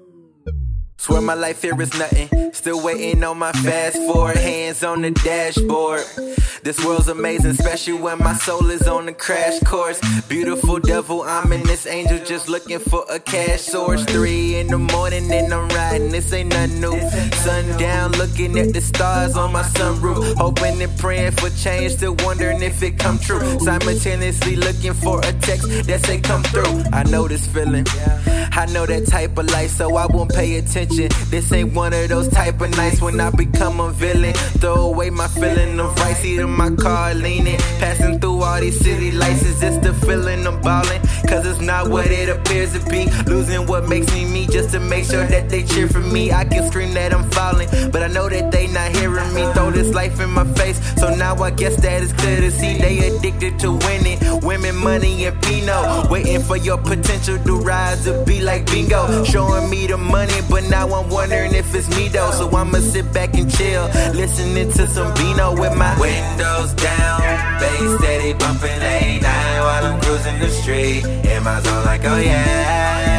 Swear 1.02 1.20
my 1.20 1.34
life 1.34 1.62
here 1.62 1.82
is 1.82 1.98
nothing. 1.98 2.52
Still 2.52 2.80
waiting 2.80 3.24
on 3.24 3.36
my 3.36 3.50
fast 3.50 3.96
forward. 3.96 4.36
Hands 4.36 4.84
on 4.84 5.02
the 5.02 5.10
dashboard. 5.10 6.04
This 6.62 6.78
world's 6.84 7.08
amazing, 7.08 7.50
especially 7.50 7.94
when 7.94 8.18
my 8.18 8.34
soul 8.34 8.70
is 8.70 8.86
on 8.86 9.06
the 9.06 9.12
crash 9.12 9.58
course. 9.64 10.00
Beautiful 10.28 10.78
devil, 10.78 11.22
I'm 11.22 11.52
in 11.52 11.64
this 11.64 11.88
angel 11.88 12.24
just 12.24 12.48
looking 12.48 12.78
for 12.78 13.04
a 13.10 13.18
cash 13.18 13.62
source. 13.62 14.04
Three 14.04 14.54
in 14.54 14.68
the 14.68 14.78
morning 14.78 15.28
and 15.32 15.52
I'm 15.52 15.68
riding. 15.70 16.12
This 16.12 16.32
ain't 16.32 16.50
nothing 16.50 16.80
new. 16.80 16.96
Sundown, 17.32 18.12
looking 18.12 18.56
at 18.56 18.72
the 18.72 18.80
stars 18.80 19.36
on 19.36 19.50
my 19.52 19.62
sunroof. 19.62 20.36
Hoping 20.36 20.80
and 20.80 20.98
praying 21.00 21.32
for 21.32 21.50
change, 21.50 21.94
still 21.94 22.14
wondering 22.20 22.62
if 22.62 22.80
it 22.80 22.96
come 22.96 23.18
true. 23.18 23.40
Simultaneously 23.58 24.54
looking 24.54 24.94
for 24.94 25.18
a 25.18 25.32
text 25.32 25.66
that 25.88 26.06
say 26.06 26.20
come 26.20 26.44
through. 26.44 26.84
I 26.92 27.02
know 27.10 27.26
this 27.26 27.44
feeling. 27.48 27.86
I 28.54 28.66
know 28.66 28.86
that 28.86 29.08
type 29.08 29.36
of 29.36 29.50
life, 29.50 29.70
so 29.70 29.96
I 29.96 30.06
won't 30.06 30.30
pay 30.30 30.58
attention. 30.58 30.91
This 30.96 31.50
ain't 31.52 31.72
one 31.72 31.94
of 31.94 32.08
those 32.10 32.28
type 32.28 32.60
of 32.60 32.70
nights 32.76 33.00
when 33.00 33.18
I 33.18 33.30
become 33.30 33.80
a 33.80 33.90
villain. 33.90 34.34
Throw 34.60 34.88
away 34.88 35.08
my 35.08 35.26
feeling 35.26 35.80
of 35.80 35.96
right, 35.96 36.14
seat 36.14 36.38
in 36.38 36.50
my 36.50 36.70
car 36.76 37.14
leaning. 37.14 37.56
Passing 37.78 38.20
through 38.20 38.42
all 38.42 38.60
these 38.60 38.78
city 38.78 39.10
lights, 39.10 39.42
is 39.42 39.58
this 39.58 39.76
the 39.78 39.94
feeling 39.94 40.46
I'm 40.46 40.60
ballin'? 40.60 41.00
Cause 41.26 41.46
it's 41.46 41.60
not 41.60 41.88
what 41.88 42.08
it 42.08 42.28
appears 42.28 42.74
to 42.74 42.90
be. 42.90 43.06
Losing 43.24 43.66
what 43.66 43.88
makes 43.88 44.12
me 44.12 44.26
me 44.26 44.46
just 44.46 44.70
to 44.72 44.80
make 44.80 45.06
sure 45.06 45.26
that 45.26 45.48
they 45.48 45.62
cheer 45.62 45.88
for 45.88 46.00
me. 46.00 46.30
I 46.30 46.44
can 46.44 46.68
scream 46.68 46.92
that 46.92 47.14
I'm 47.14 47.30
falling, 47.30 47.68
but 47.90 48.02
I 48.02 48.08
know 48.08 48.28
that 48.28 48.50
they 48.52 48.66
not 48.66 48.94
hearing 48.94 49.32
me. 49.32 49.50
Throw 49.54 49.70
this 49.70 49.94
life 49.94 50.20
in 50.20 50.28
my 50.30 50.44
face, 50.52 50.78
so 51.00 51.14
now 51.14 51.34
I 51.36 51.50
guess 51.50 51.76
that 51.76 52.02
it's 52.02 52.12
clear 52.12 52.40
to 52.42 52.50
see 52.50 52.76
they 52.76 52.98
addicted 53.08 53.58
to 53.60 53.72
winning. 53.72 54.18
Women, 54.42 54.76
money, 54.76 55.24
and 55.24 55.40
Pinot. 55.42 56.10
Waiting 56.10 56.42
for 56.42 56.58
your 56.58 56.76
potential 56.76 57.38
to 57.38 57.56
rise 57.60 58.04
to 58.04 58.22
be 58.26 58.42
like 58.42 58.66
bingo. 58.66 59.24
Showing 59.24 59.70
me 59.70 59.86
the 59.86 59.96
money, 59.96 60.40
but 60.50 60.64
now 60.68 60.81
I'm 60.90 61.08
wondering 61.10 61.54
if 61.54 61.74
it's 61.74 61.88
me 61.96 62.08
though. 62.08 62.30
So 62.32 62.50
I'ma 62.50 62.78
sit 62.78 63.12
back 63.12 63.34
and 63.34 63.50
chill, 63.50 63.84
listening 64.14 64.70
to 64.72 64.86
some 64.88 65.14
Vino 65.16 65.52
with 65.52 65.76
my 65.76 65.98
windows 66.00 66.72
down. 66.74 67.20
Bass 67.60 67.98
steady 67.98 68.32
bumping 68.32 68.80
A9 68.80 69.22
while 69.22 69.84
I'm 69.86 70.00
cruising 70.00 70.38
the 70.38 70.48
street. 70.48 71.04
In 71.04 71.42
my 71.42 71.60
zone, 71.60 71.84
like, 71.84 72.04
oh 72.04 72.18
yeah. 72.18 73.11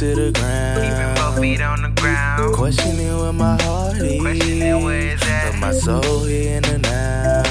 To 0.00 0.14
the 0.14 0.32
ground. 0.32 0.80
Keeping 0.80 1.14
both 1.14 1.40
feet 1.42 1.60
on 1.60 1.82
the 1.82 2.00
ground. 2.00 2.54
Questioning 2.54 3.18
where 3.18 3.34
my 3.34 3.62
heart 3.62 3.98
is. 3.98 4.18
Questioning 4.18 4.82
where 4.82 5.12
it's 5.12 5.22
at. 5.28 5.52
But 5.52 5.58
my 5.58 5.72
soul 5.72 6.24
here 6.24 6.56
in 6.56 6.62
the 6.62 6.78
now. 6.78 7.49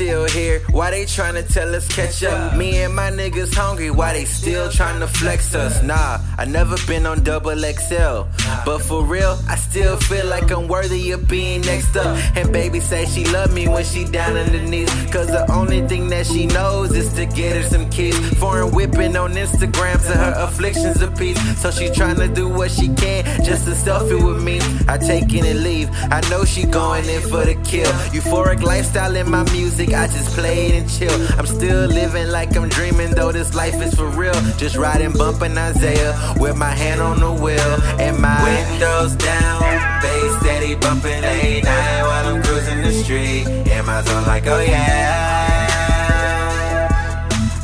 Still 0.00 0.26
here. 0.30 0.60
Why 0.70 0.90
they 0.92 1.04
tryna 1.04 1.46
tell 1.52 1.74
us 1.74 1.86
catch 1.86 2.22
up? 2.22 2.56
Me 2.56 2.78
and 2.82 2.94
my 2.96 3.10
niggas 3.10 3.54
hungry. 3.54 3.90
Why 3.90 4.14
they 4.14 4.24
still 4.24 4.68
tryna 4.68 5.06
flex 5.06 5.54
us? 5.54 5.82
Nah, 5.82 6.18
I 6.38 6.46
never 6.46 6.76
been 6.86 7.04
on 7.04 7.22
double 7.22 7.54
XL. 7.54 8.24
But 8.64 8.78
for 8.78 9.04
real, 9.04 9.38
I 9.46 9.56
still 9.56 9.98
feel 9.98 10.24
like 10.26 10.50
I'm 10.50 10.68
worthy 10.68 11.10
of 11.10 11.28
being 11.28 11.60
next 11.60 11.94
up. 11.96 12.16
And 12.34 12.50
baby 12.50 12.80
say 12.80 13.04
she 13.04 13.26
love 13.26 13.52
me 13.52 13.68
when 13.68 13.84
she 13.84 14.06
down 14.06 14.38
on 14.38 14.50
the 14.52 14.62
knees. 14.62 14.90
Cause 15.12 15.26
the 15.26 15.44
only 15.52 15.86
thing 15.86 16.08
that 16.08 16.26
she 16.26 16.46
knows 16.46 16.96
is 16.96 17.12
to 17.18 17.26
get 17.26 17.56
her 17.56 17.68
some 17.68 17.90
kids. 17.90 18.16
Foreign 18.38 18.72
whipping 18.72 19.16
on 19.18 19.34
Instagram 19.34 20.00
to 20.06 20.16
her 20.16 20.34
afflictions 20.38 21.02
of 21.02 21.14
peace. 21.18 21.38
So 21.60 21.70
she 21.70 21.88
tryna 21.88 22.34
do 22.34 22.48
what 22.48 22.70
she 22.70 22.88
can 22.94 23.22
just 23.44 23.66
to 23.66 23.72
selfie 23.72 24.24
with 24.26 24.42
me. 24.42 24.60
I 24.88 24.96
take 24.96 25.30
in 25.34 25.44
and 25.44 25.62
leave. 25.62 25.90
I 26.10 26.22
know 26.30 26.46
she 26.46 26.64
going 26.64 27.04
in 27.04 27.20
for 27.20 27.44
the 27.44 27.54
kill. 27.64 27.92
Euphoric 28.16 28.62
lifestyle 28.62 29.14
in 29.14 29.30
my 29.30 29.42
music. 29.52 29.89
I 29.94 30.06
just 30.06 30.34
play 30.36 30.68
it 30.68 30.74
and 30.74 30.88
chill. 30.88 31.38
I'm 31.38 31.46
still 31.46 31.86
living 31.86 32.28
like 32.30 32.56
I'm 32.56 32.68
dreaming, 32.68 33.10
though 33.10 33.32
this 33.32 33.54
life 33.54 33.80
is 33.82 33.94
for 33.94 34.06
real. 34.06 34.34
Just 34.56 34.76
riding, 34.76 35.12
bumping 35.12 35.56
Isaiah 35.58 36.14
with 36.38 36.56
my 36.56 36.70
hand 36.70 37.00
on 37.00 37.18
the 37.20 37.32
wheel 37.32 37.72
and 37.98 38.18
my 38.18 38.42
windows 38.44 39.16
down. 39.16 39.62
Bass 40.02 40.40
steady 40.40 40.74
bumping 40.74 41.22
A9 41.22 41.64
while 41.64 42.34
I'm 42.34 42.42
cruising 42.42 42.82
the 42.82 42.92
street. 42.92 43.46
In 43.46 43.84
my 43.86 44.02
zone, 44.02 44.24
like, 44.26 44.46
oh, 44.46 44.56
oh 44.56 44.60
yeah. 44.60 45.70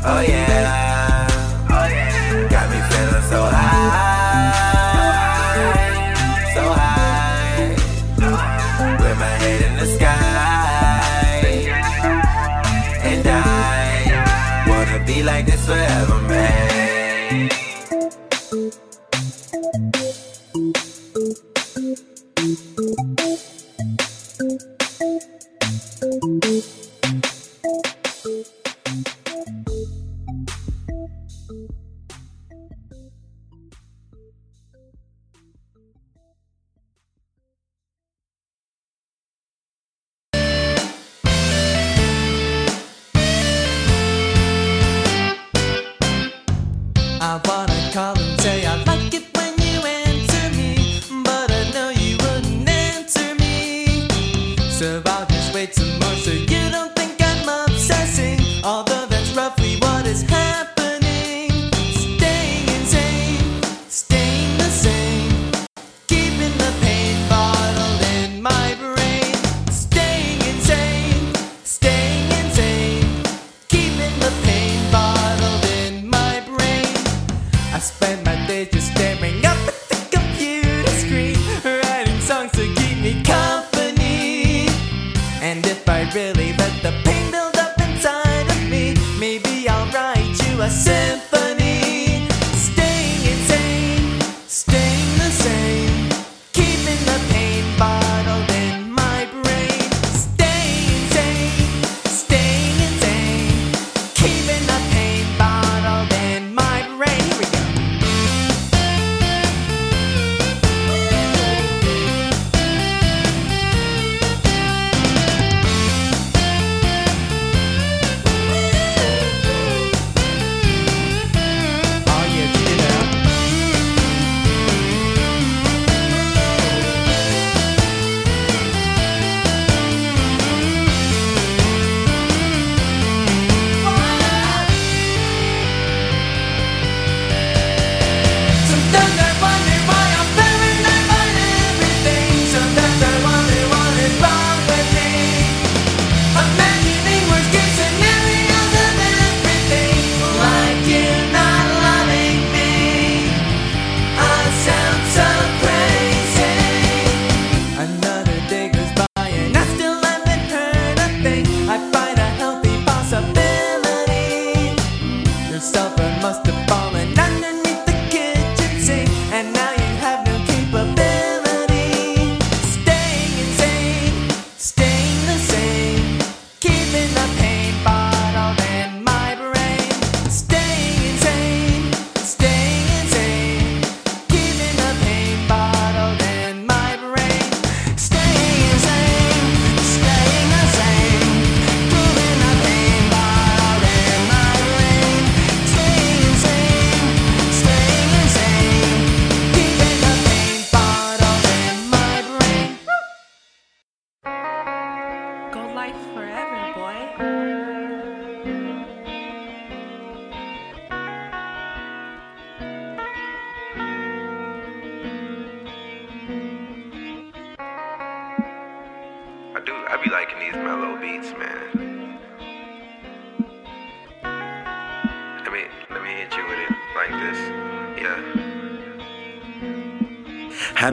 Oh 0.05 0.21
yeah. 0.21 1.29
Got 2.51 2.71
me 2.71 2.81
feeling 2.91 3.23
so 3.31 3.43
high. 3.45 4.16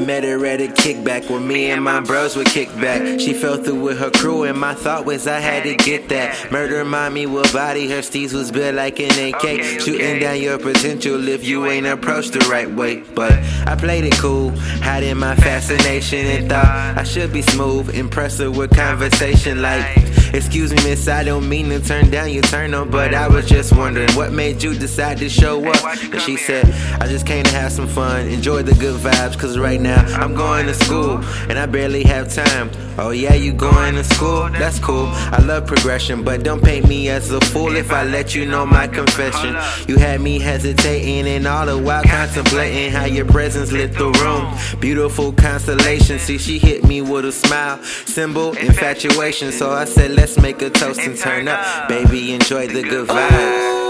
Met 0.06 0.24
her 0.24 0.46
at 0.46 0.62
a 0.62 0.68
kickback 0.68 1.30
where 1.30 1.40
me 1.40 1.72
and 1.72 1.84
my 1.84 2.00
bros 2.00 2.36
would 2.36 2.48
kick 2.48 2.70
back. 2.76 3.20
She 3.20 3.34
fell 3.34 3.58
through 3.58 3.82
with 3.82 4.00
her 4.00 4.12
crew, 4.12 4.44
and 4.44 4.60
my 4.60 4.74
thought 4.74 5.06
was 5.06 5.28
I 5.28 5.40
had 5.40 5.64
to 5.64 5.76
get 5.76 6.10
that. 6.10 6.52
Murder 6.52 6.84
mommy 6.86 7.26
will 7.26 7.52
body 7.54 7.90
her 7.90 8.00
steez 8.00 8.34
was 8.34 8.52
built 8.52 8.76
like 8.76 9.00
an 9.00 9.12
AK. 9.34 9.82
Shooting 9.82 10.20
down 10.20 10.42
your 10.42 10.58
potential 10.58 11.28
if 11.28 11.46
you 11.46 11.66
ain't 11.66 11.86
approached 11.86 12.34
the 12.34 12.46
right 12.50 12.70
way. 12.70 13.04
But 13.16 13.34
I 13.68 13.76
played 13.76 14.06
it 14.06 14.18
cool, 14.18 14.52
hiding 14.82 15.18
my 15.18 15.36
fascination, 15.36 16.26
and 16.26 16.50
thought 16.50 16.66
I 16.98 17.04
should 17.04 17.32
be 17.32 17.42
smooth. 17.42 17.96
Impress 17.96 18.40
her 18.40 18.52
with 18.52 18.76
conversation 18.76 19.62
like, 19.62 19.86
Excuse 20.34 20.72
me, 20.72 20.78
miss, 20.78 21.08
I 21.08 21.24
don't 21.24 21.48
mean 21.48 21.70
to 21.70 21.80
turn 21.80 22.10
down 22.10 22.32
your 22.32 22.42
turn 22.42 22.74
on, 22.74 22.90
but 22.90 23.14
I 23.14 23.28
was 23.28 23.48
just 23.48 23.72
wondering 23.72 24.12
what 24.16 24.34
made 24.34 24.64
you 24.64 24.74
decide 24.74 25.20
to 25.20 25.30
show 25.30 25.64
up. 25.64 25.86
And 25.86 26.20
she 26.20 26.38
said, 26.38 26.66
I 27.00 27.08
just 27.08 27.28
came 27.28 27.44
to 27.44 27.52
have 27.52 27.72
some 27.72 27.88
fun, 27.88 28.28
enjoy 28.30 28.64
the 28.64 28.74
good 28.74 29.00
vibes, 29.00 29.38
cause 29.38 29.60
right 29.60 29.80
now 29.80 29.93
I'm 29.94 30.34
going 30.36 30.68
to 30.68 30.74
school 30.74 31.18
and 31.50 31.58
I 31.58 31.66
barely 31.66 32.04
have 32.04 32.34
time. 32.34 32.70
Oh, 32.98 33.10
yeah, 33.10 33.34
you 33.34 33.54
going 33.54 33.96
to 33.96 34.04
school? 34.04 34.50
That's 34.50 34.80
cool. 34.80 35.08
I 35.08 35.42
love 35.44 35.66
progression, 35.66 36.24
but 36.24 36.44
don't 36.44 36.64
paint 36.64 36.88
me 36.88 37.10
as 37.10 37.32
a 37.32 37.42
fool 37.42 37.76
if 37.76 37.92
I 37.92 38.04
let 38.04 38.36
you 38.36 38.46
know 38.46 38.66
my 38.66 38.88
confession. 38.88 39.56
You 39.88 39.98
had 39.98 40.22
me 40.22 40.40
hesitating 40.40 41.28
and 41.28 41.48
all 41.48 41.66
the 41.66 41.78
while 41.78 42.04
contemplating 42.04 42.92
how 42.92 43.06
your 43.06 43.26
presence 43.26 43.72
lit 43.72 43.94
the 43.94 44.12
room. 44.12 44.80
Beautiful 44.80 45.34
constellation. 45.34 46.20
See, 46.20 46.38
she 46.38 46.60
hit 46.60 46.84
me 46.84 47.02
with 47.02 47.26
a 47.26 47.32
smile, 47.32 47.84
symbol 47.84 48.54
infatuation. 48.58 49.52
So 49.52 49.72
I 49.72 49.86
said, 49.86 50.12
let's 50.12 50.38
make 50.38 50.62
a 50.62 50.70
toast 50.70 51.00
and 51.00 51.18
turn 51.18 51.48
up. 51.48 51.90
Baby, 51.90 52.34
enjoy 52.34 52.68
the 52.68 52.84
good 52.84 53.08
vibes. 53.08 53.83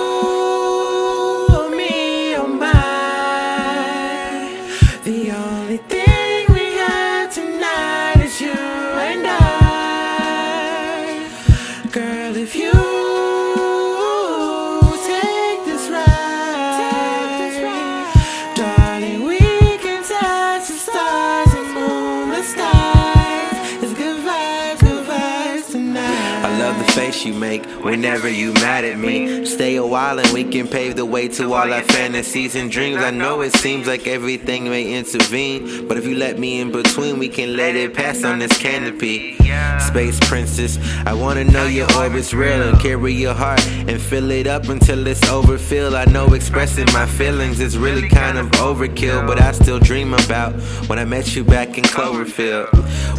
Make 27.54 27.73
whenever 27.84 28.30
you 28.30 28.54
mad 28.54 28.86
at 28.86 28.98
me. 28.98 29.46
Stay 29.46 29.76
a 29.76 29.86
while 29.86 30.18
and 30.18 30.30
we 30.32 30.44
can 30.44 30.68
pave 30.68 30.96
the 30.96 31.06
way 31.06 31.28
to 31.28 31.54
all 31.54 31.72
our 31.72 31.82
fantasies 31.82 32.56
and 32.56 32.72
dreams. 32.72 32.98
I 32.98 33.12
know 33.12 33.42
it 33.42 33.54
seems 33.58 33.88
like 33.88 34.08
everything 34.08 34.64
may 34.64 34.98
intervene, 34.98 35.88
but 35.88 35.98
if 35.98 36.06
you 36.06 36.16
let 36.16 36.40
me 36.40 36.62
in 36.62 36.72
between, 36.72 37.20
we 37.20 37.28
can 37.28 37.58
let 37.58 37.76
it 37.76 37.94
pass 37.94 38.24
on 38.24 38.40
this 38.40 38.58
canopy. 38.58 39.38
Space 39.80 40.20
princess, 40.22 40.80
I 41.06 41.14
wanna 41.14 41.44
know 41.44 41.66
your 41.66 41.92
orbit's 41.98 42.34
real 42.34 42.62
and 42.62 42.80
carry 42.80 43.14
your 43.14 43.34
heart 43.34 43.64
and 43.68 44.02
fill 44.02 44.32
it 44.32 44.48
up 44.48 44.70
until 44.70 45.06
it's 45.06 45.28
overfilled. 45.30 45.94
I 45.94 46.06
know 46.06 46.34
expressing 46.34 46.86
my 46.94 47.06
feelings 47.06 47.60
is 47.60 47.78
really 47.78 48.08
kind 48.08 48.38
of 48.38 48.50
overkill, 48.52 49.28
but 49.28 49.42
I 49.42 49.52
still 49.52 49.80
dream 49.80 50.14
about 50.14 50.54
when 50.88 50.98
I 50.98 51.06
met 51.06 51.36
you 51.36 51.44
back 51.44 51.78
in 51.78 51.84
Cloverfield. 51.84 52.70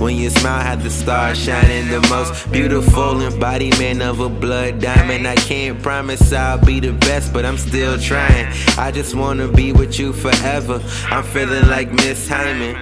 When 0.01 0.17
your 0.17 0.31
smile 0.31 0.61
had 0.61 0.81
the 0.81 0.91
stars 0.91 1.39
shining 1.39 1.89
the 1.89 2.01
most 2.09 2.51
beautiful 2.51 3.21
embodiment 3.21 4.03
of 4.03 4.21
a 4.21 4.29
blood 4.29 4.54
diamond. 4.79 5.27
I 5.27 5.37
can't 5.37 5.83
promise 5.83 6.33
I'll 6.33 6.65
be 6.65 6.81
the 6.81 6.93
best, 6.93 7.33
but 7.33 7.45
I'm 7.45 7.59
still 7.59 7.99
trying. 7.99 8.47
I 8.79 8.91
just 8.91 9.15
wanna 9.15 9.49
be 9.49 9.73
with 9.73 9.99
you 9.99 10.13
forever. 10.13 10.81
I'm 11.11 11.25
feeling 11.25 11.69
like 11.69 11.93
Miss 11.93 12.29
Hyman. 12.29 12.77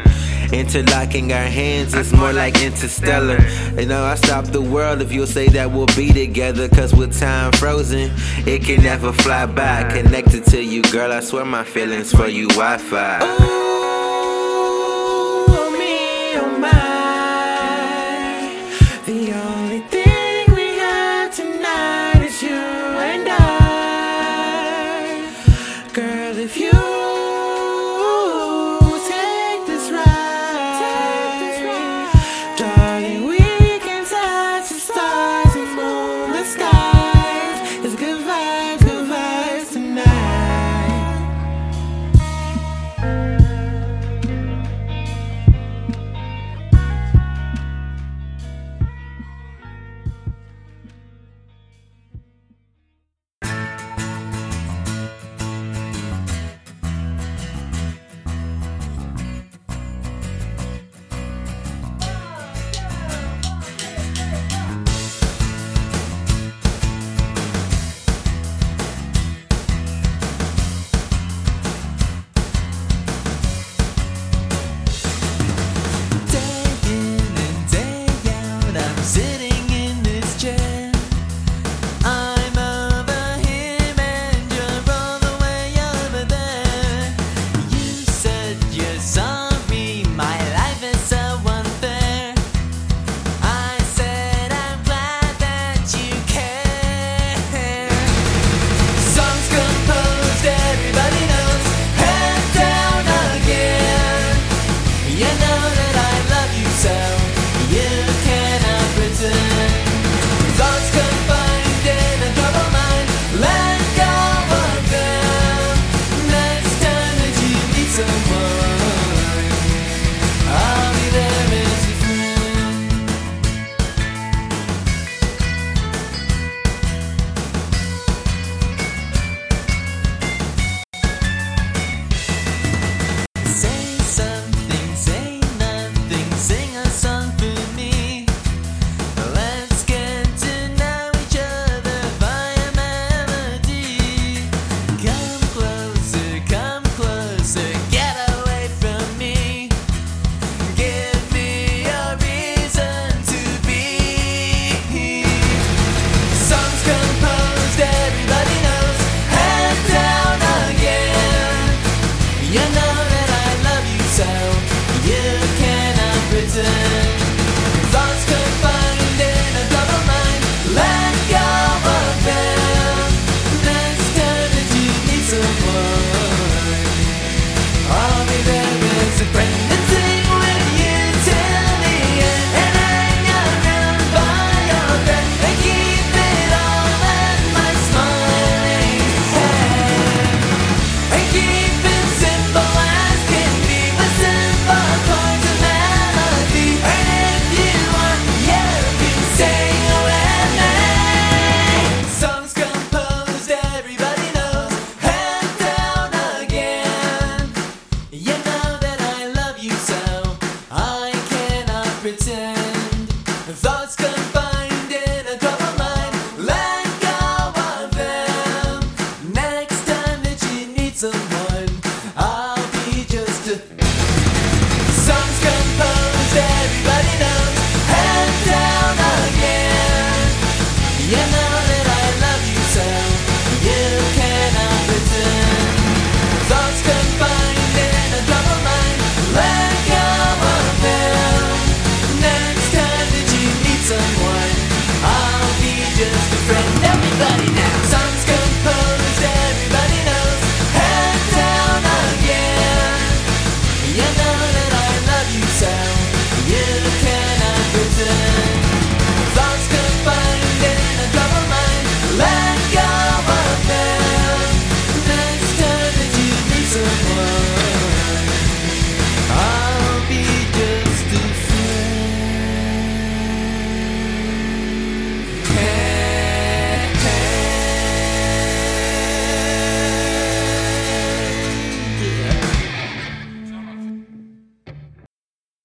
Interlocking 0.52 1.32
our 1.32 1.38
hands 1.38 1.94
is 1.94 2.12
more 2.12 2.32
like 2.32 2.62
interstellar. 2.62 3.38
You 3.78 3.86
know, 3.86 4.04
I 4.04 4.16
stop 4.16 4.44
the 4.44 4.60
world 4.60 5.00
if 5.00 5.10
you'll 5.10 5.26
say 5.26 5.48
that 5.48 5.70
we'll 5.70 5.86
be 5.96 6.12
together. 6.12 6.68
Cause 6.68 6.94
with 6.94 7.18
time 7.18 7.52
frozen, 7.52 8.12
it 8.46 8.62
can 8.62 8.82
never 8.82 9.12
fly 9.12 9.46
by. 9.46 9.84
Connected 9.84 10.44
to 10.46 10.62
you, 10.62 10.82
girl, 10.82 11.10
I 11.10 11.20
swear 11.20 11.46
my 11.46 11.64
feelings 11.64 12.12
for 12.12 12.28
you 12.28 12.48
Wi 12.48 12.76
Fi. 12.76 13.71